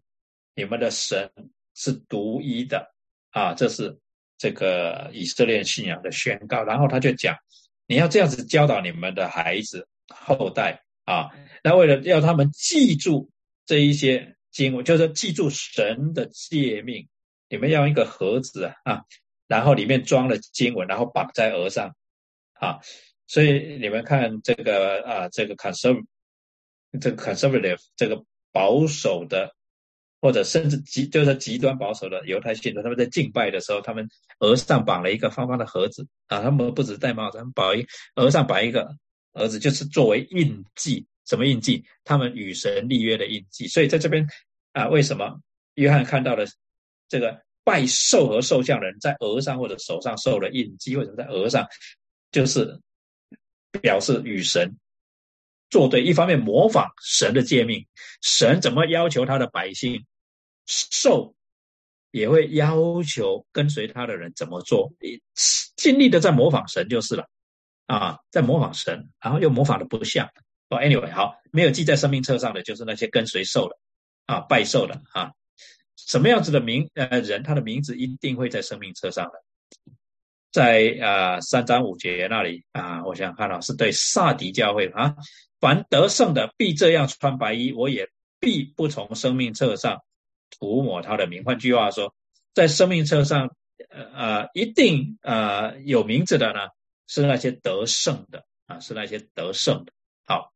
[0.55, 1.31] 你们的神
[1.75, 2.91] 是独一的
[3.31, 3.95] 啊，这是。
[4.37, 7.35] 这个以色列信仰的宣告，然后他就讲，
[7.87, 11.31] 你要这样子教导你们的孩子后代啊，
[11.63, 13.31] 那为了要他们记住
[13.67, 17.09] 这一些经文，就是记住神的诫命，
[17.49, 19.03] 你们要一个盒子啊，
[19.47, 21.95] 然后里面装了经文，然后绑在额上
[22.55, 22.81] 啊，
[23.27, 26.07] 所以你们看这个啊，这个 conservative，
[27.01, 29.55] 这个 conservative 这个保守的。
[30.21, 38.89] 或者甚至极就是极端保守的犹太信徒，他们在敬拜的时候，他们额上绑了一个方方的盒子啊，他们不止戴帽子，他们绑一额上绑一个
[39.35, 41.07] 儿子，就是作为印记。
[41.27, 41.85] 什么印记？
[42.05, 43.67] 他们与神立约的印记。
[43.69, 44.27] 所以在这边
[44.73, 45.41] 啊，为什么
[45.75, 46.45] 约翰看到了
[47.09, 50.97] 这个拜寿和寿像人在额上或者手上受了印记？
[50.97, 51.67] 为什么在额上？
[52.31, 52.81] 就是
[53.81, 54.77] 表示与神
[55.71, 57.87] 作对，一方面模仿神的诫命，
[58.23, 60.05] 神怎么要求他的百姓？
[60.67, 61.35] 受
[62.11, 64.93] 也会要求跟随他的人怎么做，
[65.77, 67.29] 尽力的在模仿神就是了
[67.87, 70.27] 啊，在模仿神，然后又模仿的不像。
[70.71, 73.77] 哦，anyway，好，没有记在生命册上的就是那些跟随受的
[74.27, 75.33] 啊，拜受的啊，
[75.97, 79.33] 什么样子的名呃人，他的名字一定会在生命册上的，
[80.53, 85.17] 在啊三章五节那里啊，我想看到是对萨迪教会啊，
[85.61, 88.09] 凡得胜的必这样穿白衣，我也
[88.41, 90.01] 必不从生命册上。
[90.61, 92.15] 涂抹他的名，换句话说，
[92.55, 93.51] 在生命册上，
[93.91, 96.61] 呃呃，一定呃有名字的呢，
[97.07, 99.93] 是那些得胜的啊，是那些得胜的。
[100.27, 100.53] 好，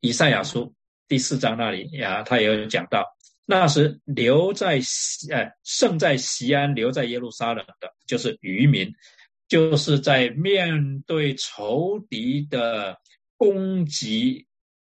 [0.00, 0.74] 以赛亚书
[1.08, 3.04] 第四章那里呀，他也有讲到，
[3.44, 8.92] 那时留在西，呃，胜在西安，留在耶路撒冷的，就是渔民，
[9.48, 12.98] 就是在面对仇敌的
[13.36, 14.46] 攻击、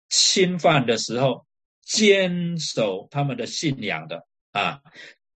[0.09, 1.45] 侵犯的时候。
[1.83, 4.79] 坚守他们的信仰的啊，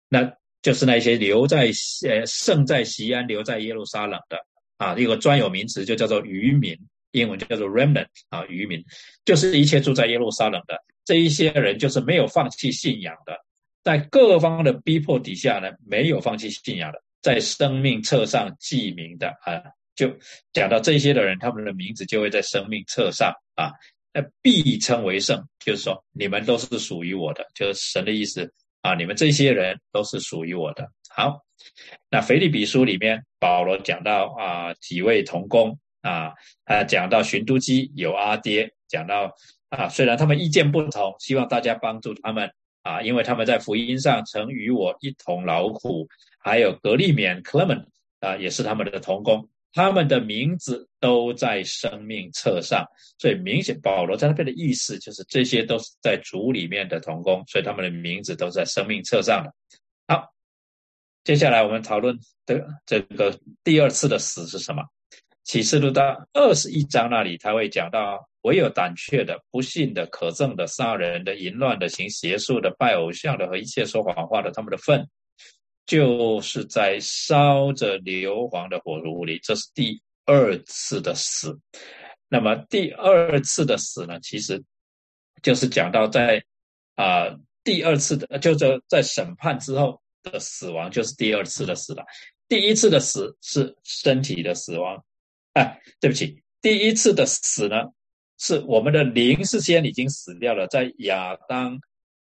[0.08, 4.38] 那就是那些留在西呃圣在西安、留在耶路撒冷的
[4.76, 6.76] 啊，一个专有名词就叫做渔民，
[7.12, 8.84] 英文就叫做 remnant 啊，渔民
[9.24, 13.38] 就是一切住在耶路撒冷的这一些人，就是没有放弃信仰的，
[13.82, 19.62] 在各方的逼迫底下呢，没有放弃信仰的，在生命册上记名的啊，
[19.94, 20.10] 就
[20.52, 23.72] 讲到这些的人，他们的名字就会在生命册上啊。
[24.16, 28.48] 那必称为圣，就是说你们都是属于我的，就是神的意思
[28.80, 28.94] 啊！
[28.94, 30.88] 你们这些人都是属于我的。
[31.16, 31.44] 好，
[32.10, 36.32] 那腓立比书里面，保罗讲到啊几位同工啊，
[36.64, 39.32] 他讲到寻都基有阿爹，讲到
[39.68, 42.50] 啊虽然他们意见不同，希望大家帮助他们
[42.82, 46.08] 啊，因为他们在福音上曾与我一同劳苦，
[46.40, 47.84] 还有格利勉 Clement
[48.18, 52.84] 啊也是他们的同工，他们的名字都在生命册上，
[53.18, 59.54] 所以明显保罗在那边的意思就是这些都是在主里面的同工，所以他们的名字都在生命册上的。
[61.24, 64.84] 接下来我们讨论的这个第二次的死是什么？
[65.42, 75.08] 启示录到二十一章那里，他会讲到：唯有胆怯的、不信的、可憎的、杀人的、淫乱的、行邪术的、拜偶像的和一切说谎话的，他们的份，
[75.86, 79.40] 就是在烧着硫磺的火炉里。
[79.42, 81.58] 这是第二次的死。
[82.28, 84.20] 那么第二次的死呢？
[84.20, 84.62] 其实
[85.42, 86.44] 就是讲到在
[86.96, 90.02] 啊第二次的，就是在审判之后。
[90.24, 92.04] 的死亡就是第二次的死了，
[92.48, 95.04] 第一次的死是身体的死亡，
[95.52, 97.76] 哎，对不起，第一次的死呢，
[98.38, 101.78] 是我们的灵是先已经死掉了，在亚当、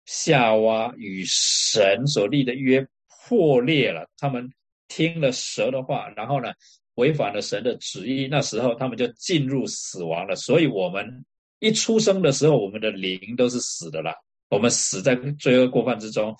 [0.05, 2.87] 夏娃与神所立的约
[3.27, 4.49] 破裂了，他们
[4.87, 6.51] 听了蛇的话，然后呢，
[6.95, 10.35] 违反了神的旨意，那时候他们就进入死亡了。
[10.35, 11.25] 所以，我们
[11.59, 14.13] 一出生的时候，我们的灵都是死的了，
[14.49, 16.35] 我们死在罪恶过犯之中。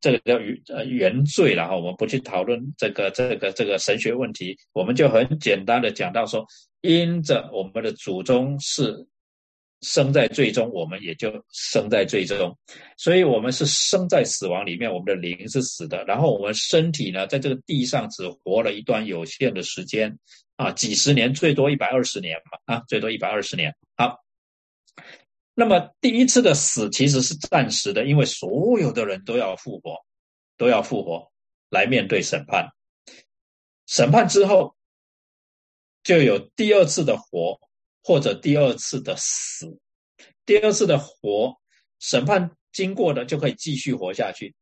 [0.00, 6.46] 这个叫原呃原罪了哈，我们不去讨论这个这个这个神学问题，我们就很简单的讲到说，
[6.82, 9.06] 因着我们的祖宗是
[9.80, 12.56] 生在罪中，我们也就生在罪中，
[12.96, 20.18] 所以我们是生在死亡里面，我们的灵是死的，然后我们身体呢，在这个地上只活了一段有限的时间
[20.56, 24.25] 啊，几十年，最多一百二十年嘛啊，最多一百二十年，好。
[25.58, 29.96] 那么第一次的死其实是暂时的，因为所有的人都要复活，
[30.58, 31.32] 都要复活
[31.70, 32.68] 来面对审判。
[33.86, 34.76] 审判之后，
[36.02, 37.58] 就有第二次的活，
[38.02, 39.78] 或者第二次的死。
[40.44, 41.56] 第二次的活，
[42.00, 44.54] 审判经过的就可以继续活下去，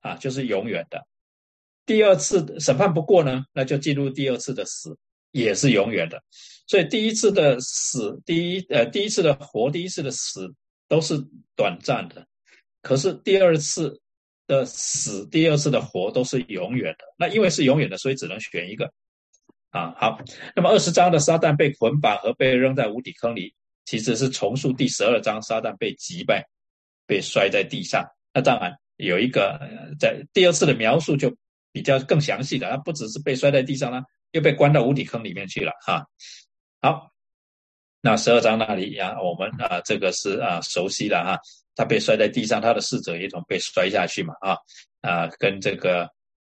[0.00, 1.06] 啊，就是永远的。
[1.86, 4.98] 第二次审判不过呢，那就进入第二次的死。
[5.30, 6.22] 也是永远的，
[6.66, 10.54] 所以第一次的死，第一呃第一次的活，第一次的死
[10.88, 11.22] 都是
[11.54, 12.26] 短暂的，
[12.82, 14.00] 可是第二次
[14.46, 17.04] 的死，第二次的活都是永远的。
[17.18, 18.90] 那因为是永远的，所以只能选一个
[19.70, 19.94] 啊。
[19.98, 20.18] 好，
[20.56, 26.48] 那么二十章的撒旦被捆绑和被扔在无底坑里，其实是重述第十二章撒旦被击败，
[27.06, 28.02] 被摔在地上。
[28.32, 29.60] 那当然有一个
[30.00, 31.36] 在第二次的描述就
[31.70, 34.02] 比较更详细的，它不只是被摔在地上了。
[34.32, 36.04] 又被关到无底坑里面去了哈，
[36.82, 37.10] 好，
[38.02, 41.38] 那十二章那里呀，我们啊这个是啊熟悉的哈，
[41.74, 44.56] 他被摔在地上，他的侍者一同被摔下去嘛啊
[45.00, 46.06] 啊跟这个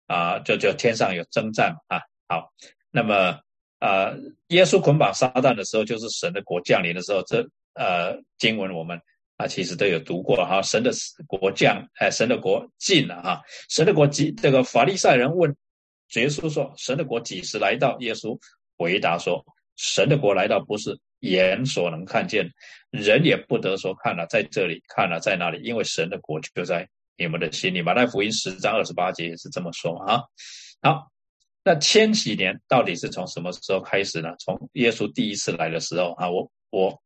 [0.08, 2.52] 啊就就天上有征战啊好，
[2.92, 3.40] 那么
[3.80, 4.12] 啊
[4.48, 9.00] 耶稣捆绑撒旦的时候，就是神的国降临的时候，这呃经文我们
[9.38, 10.92] 啊其实都有读过哈，神的
[11.26, 15.56] 国降哎神的国近了哈，神的国进这个法利赛人问。
[16.16, 18.38] 耶稣说：“神的国几时来到？”耶稣
[18.78, 19.46] 回答说
[19.78, 22.50] ：“神的国来到，不是眼所能看见，
[22.90, 26.88] 人也不得说看了在这里，看了在那里，因为神的国就在
[27.18, 30.22] 你们的心里。”马太福音十章二十八节也是这么说啊。
[30.82, 31.12] 好，
[31.64, 34.34] 那千禧年到底是从什么时候开始呢？
[34.40, 37.02] 从耶稣第一次来的时候啊，我我。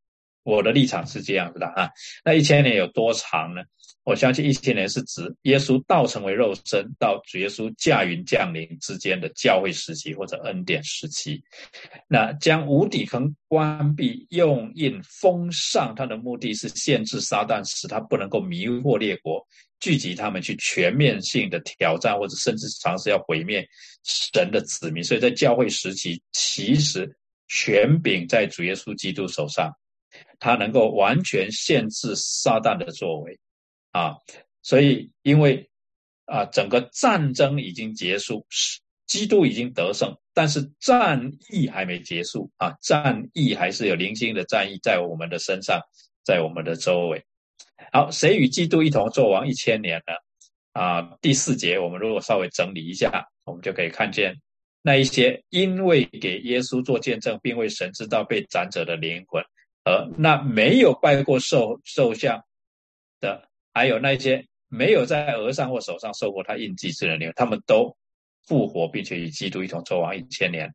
[0.46, 1.90] 我的立场是这样子的啊，
[2.26, 3.62] 那一千年有多长呢？
[4.04, 11.42] 我相信一千年是指耶稣道成为肉身到主耶稣驾云降临之间的教会时期或者恩典时期。
[12.08, 19.42] 那将无底坑关闭，用印封上，它的目的是限制撒旦，使他不能够迷惑列国，
[19.80, 23.66] 聚集他们去全面性的挑战或者甚至尝试要毁灭
[24.04, 25.02] 神的子民。
[25.04, 27.16] 所以在教会时期，其实
[27.48, 29.72] 权柄在主耶稣基督手上。
[30.40, 33.40] 他能够完全限制撒旦的作为，
[33.94, 34.18] 啊，
[34.64, 35.70] 所以因为
[36.26, 38.45] 啊，整个战争已经结束，
[39.07, 45.80] 基督已经得胜，但是战役还没结束啊，战役还是有零星的战役在我们的身上，
[46.26, 47.24] 在我们的周围。
[47.91, 50.14] 好，谁与基督一同做王一千年呢？
[50.74, 54.36] 啊，第四节我们如果稍微整理一下，我们就可以看见
[54.82, 59.44] 那一些因为给耶稣做见证，并为神知道被斩者的灵魂。
[59.84, 62.41] 而那没有拜过兽兽像
[63.20, 67.98] 的，还有那些没有在额上或手上受过他印记之人，他们都
[68.45, 70.74] 复活，并且与基督一同作王一千年。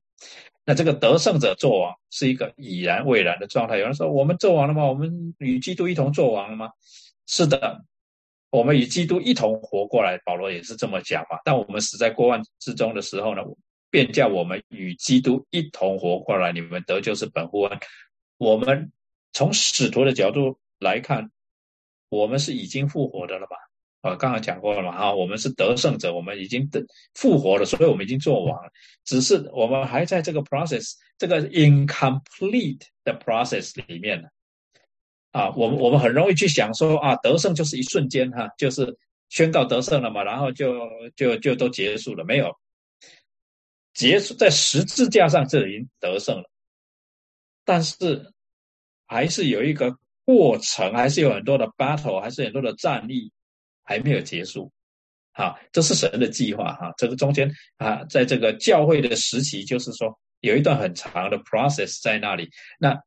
[0.64, 3.78] 那这个得胜者作王是一个已然未然的状态。
[3.78, 4.84] 有人说：“我们作王了吗？
[4.84, 6.70] 我们与基督一同作王了吗？”
[7.26, 7.82] 是的，
[8.50, 11.38] 我们与基督一同活过来，保罗也是这么讲嘛。
[11.44, 13.42] 但我们死在过万之中的时候呢，
[13.90, 16.52] 便叫我们与基督一同活过来。
[16.52, 17.78] 你们得救是本乎恩。
[18.36, 18.92] 我们
[19.32, 21.30] 从使徒的角度来看，
[22.08, 23.56] 我们是已经复活的了吧？
[24.00, 26.80] 啊，刚刚讲过了嘛，哈，我们是得胜者，我们已经得
[27.14, 28.70] 复活了，所以我们已经做完了。
[29.04, 34.28] 只是我们还在这个 process，这个 incomplete 的 process 里面呢。
[35.32, 38.96] 啊，我们我们很容易去想说啊，得胜就是一瞬间哈，就是
[39.28, 42.56] 宣告得胜了嘛，然后就就就都结束了，没有
[43.92, 46.48] 结束在十字架上这已经得胜了，
[47.64, 48.32] 但是
[49.06, 49.98] 还是有一个
[50.28, 53.32] 过程，还是有很多的 battle，还是很多的战役
[53.82, 54.70] 还没有结束，
[55.32, 63.00] 好，这是神的计划哈，这个中间啊，在这个教会的时期，就是说有一段很长的 process 在那里，那。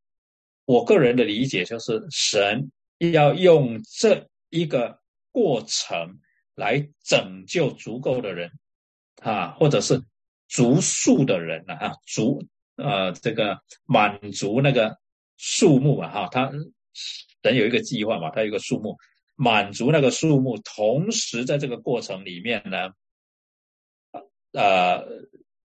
[0.65, 2.71] 我个人的理解就是，神
[3.11, 4.99] 要用这一个
[5.31, 6.19] 过程
[6.55, 8.51] 来拯救足够的人
[9.21, 10.01] 啊，或者是
[10.47, 12.45] 足数的人啊，足
[12.77, 14.97] 呃这个满足那个
[15.35, 16.51] 数目啊，哈，他
[17.41, 18.97] 等有一个计划嘛，他有一个数目，
[19.35, 22.91] 满足那个数目，同时在这个过程里面呢，
[24.53, 25.03] 呃，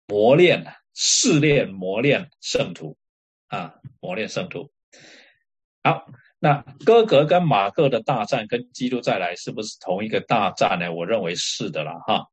[0.06, 0.64] 磨练、
[0.94, 2.96] 试炼、磨练圣徒
[3.48, 4.70] 啊，磨练圣徒。
[5.82, 6.06] 好，
[6.38, 10.92] 那哥格跟马各的大战跟基督再来是不是同一个大战呢？
[10.92, 12.26] 我认为是的了哈。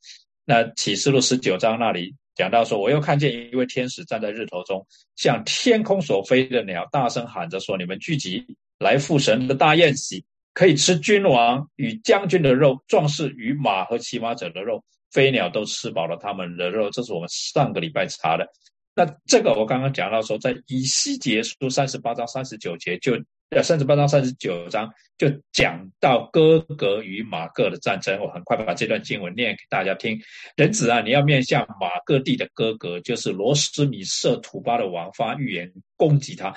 [0.45, 4.85] 那启示录十九章那里讲到说，我又看见一位天使站在日头中，
[5.15, 8.45] 向天空所飞的鸟大声喊着说：“你们聚集
[8.79, 18.47] 来赴神的大宴席，可以吃君王与将军的肉，壮士与马和骑马者的肉，飞鸟都吃饱了他们的肉。”这是我们上个礼拜查的。
[18.95, 23.17] 那这个我刚刚讲到说，在以西结书三十八章三十九节就。
[23.61, 28.19] 三十八章、三十九章就讲到哥格与马各的战争。
[28.19, 30.19] 我很快把这段经文念给大家听。
[30.55, 36.51] 人子啊，你要面向马各地的哥格，就是罗斯米色土巴的王发预言攻击他。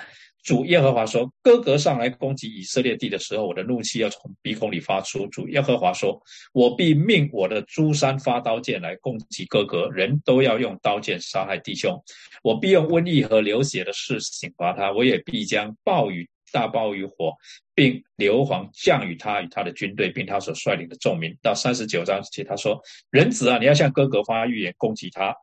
[0.47, 5.27] 主耶和华说：哥哥上来攻击以色列地的时候，我的怒气要从鼻孔里发出。
[5.27, 6.17] 主耶和华说：
[6.53, 12.01] 我必命我的诸山发刀剑来攻击哥哥，人都要用刀剑杀害弟兄。
[12.43, 14.89] 我必用瘟疫和流血的事刑罚他。
[14.93, 16.29] 我也必将暴雨。
[16.53, 17.35] 大暴雨火，
[17.75, 21.37] 并硫磺降与他与他的军队，并他所率领的众民。
[21.43, 25.35] 到三十九章起，他说：“人子啊，你要向哥哥发预言，攻击他。”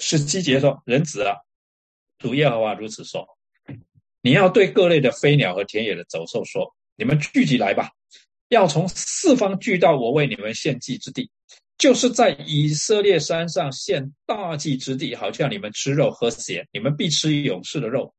[0.00, 1.36] 十七节说：“人子啊，
[2.18, 3.24] 主耶和华如此说：
[4.26, 7.92] 你要对各类的飞鸟和田野的走兽说：你们聚集来吧，
[8.48, 11.30] 要从四方聚到我为你们献祭之地，
[11.78, 18.12] 就是在以色列山上献大祭之地，好像你们吃肉喝血，你们必吃勇士的肉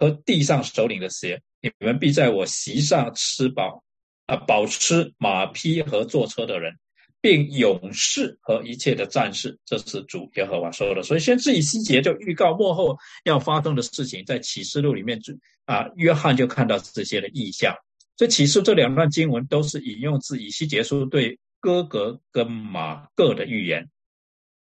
[0.00, 3.84] 和地上首领的血。”你们必在我席上吃饱，
[4.26, 6.74] 啊，饱吃马匹和坐车的人，
[7.22, 9.58] 并勇士和一切的战士。
[9.64, 11.02] 这是主耶和华说的。
[11.02, 15.18] 所以先知以西结就预告幕后要发生的事情，在启示录里面，
[15.64, 17.74] 啊，约翰就看到这些的意象。
[18.14, 23.88] 这启示这两段经文都是引用自以西结书对哥格跟马各的预言。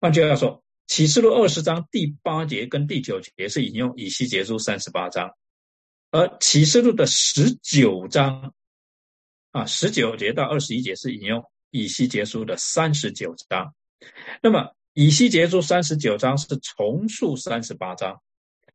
[0.00, 5.32] 换句话说，启示录二十章第八节跟第九节是引用以西结书三十八章。
[6.10, 8.52] 而启示录的十九章，
[9.52, 11.42] 啊，十九节到二十一节是引用
[11.72, 13.74] 以西结书的三十九章，
[14.40, 18.22] 那么以西结书三十九章是重述三十八章，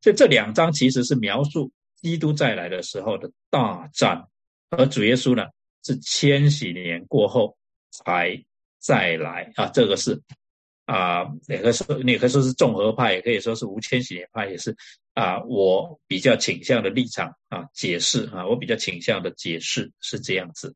[0.02, 4.28] 所以这两章其实是描述基督再来的时候的大战，
[4.68, 5.44] 而主耶稣呢
[5.82, 7.56] 是千禧年过后
[7.90, 8.44] 才
[8.78, 10.20] 再来啊，这个是。
[10.84, 14.74] 啊，哪个说你可以说是综合派，也可以说是无千禧年派，也是
[15.12, 20.74] 啊，我比较倾向的立场啊，解释啊，我比较倾向的解释是这样子。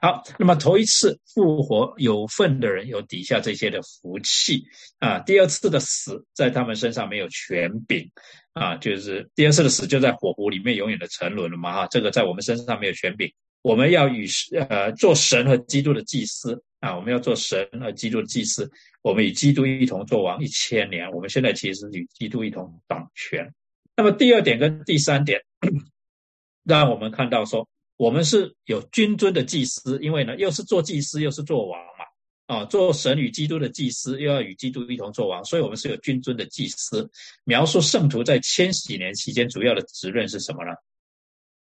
[0.00, 4.64] 好，那么头一次复活有份的人有底下这些的福气
[4.98, 8.10] 啊，第二次的死在他们身上没有权柄
[8.52, 13.32] 啊，就是第二次的死就在火湖里面永远的沉沦了嘛哈，这个在我们身上没有权柄，
[13.62, 14.26] 我们要与
[14.68, 18.70] 呃做神和基督的祭司啊，我们要做神和基督的祭司。
[19.00, 23.52] 我们与基督一同做王一千年，我们现在其实与基督一同掌权。
[23.94, 25.42] 那么第二点跟第三点，
[26.64, 37.08] 让我们看到说，我们是有君尊的祭司，因为呢，又是做祭司，又是做王嘛，啊，做神与基督的祭司，又要与基督一同做王，所以我们是有君尊的祭司。
[37.44, 40.72] 描述圣徒在千禧年期间主要的责任是什么呢？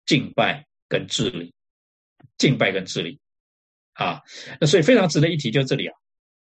[0.05, 1.53] 敬拜跟治理，
[2.37, 3.19] 敬拜跟治理，
[3.93, 4.21] 啊，
[4.59, 5.95] 那所以非常值得一提，就这里啊。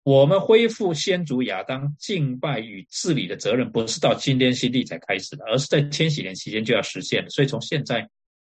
[0.04, 7.30] 我们恢复先祖亚当敬拜与治理的责任，不是到今天新历才开始的，而是在千禧年期间就要实现了。
[7.30, 8.08] 所以从现在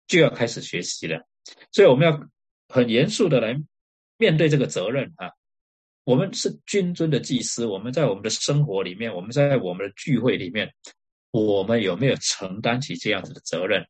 [0.10, 1.26] 就要开始学习了。
[1.72, 2.28] 所以我们要
[2.68, 3.56] 很严肃的来
[4.18, 5.32] 面对这个责任啊，
[6.04, 10.74] 我们是君尊的祭司，我们在我们的生活里面，我们在我们的聚会里面，
[11.32, 13.86] 我们有没有承担起这样子的责任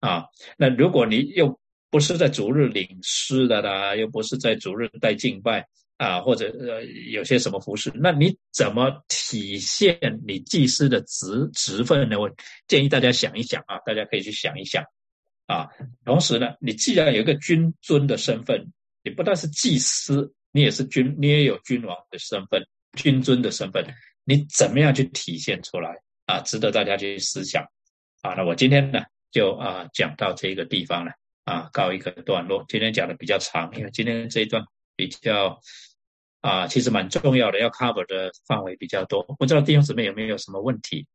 [0.00, 0.26] 啊？
[0.58, 1.58] 那如果你又
[1.88, 5.66] 不是在主日领诗的啦，又不是在主日带敬拜
[5.96, 12.20] 啊，或者呃有些什么服饰，那你怎么体现你祭司的职职分呢？
[12.20, 12.30] 我
[12.68, 14.84] 建议大家想一想啊，大家可以去想一想
[15.46, 15.68] 啊。
[16.04, 22.62] 同时呢，你既然有一个君尊的身份，你不但是祭司，你也是君，你也有君王的身份、
[22.94, 23.84] 君尊的身份，
[24.24, 25.96] 你怎么样去体现出来
[26.26, 26.40] 啊？
[26.40, 27.64] 值得大家去思想
[28.22, 28.34] 啊。
[28.34, 31.12] 那我今天呢，就啊讲到这个地方了。
[31.46, 32.64] 啊，告一个段落。
[32.66, 34.60] 今天讲的比较长，因为今天这一段
[34.96, 35.60] 比较
[36.40, 39.22] 啊，其实蛮重要的，要 cover 的范围比较多。
[39.38, 41.06] 不知道弟兄姊妹有没有什么问题？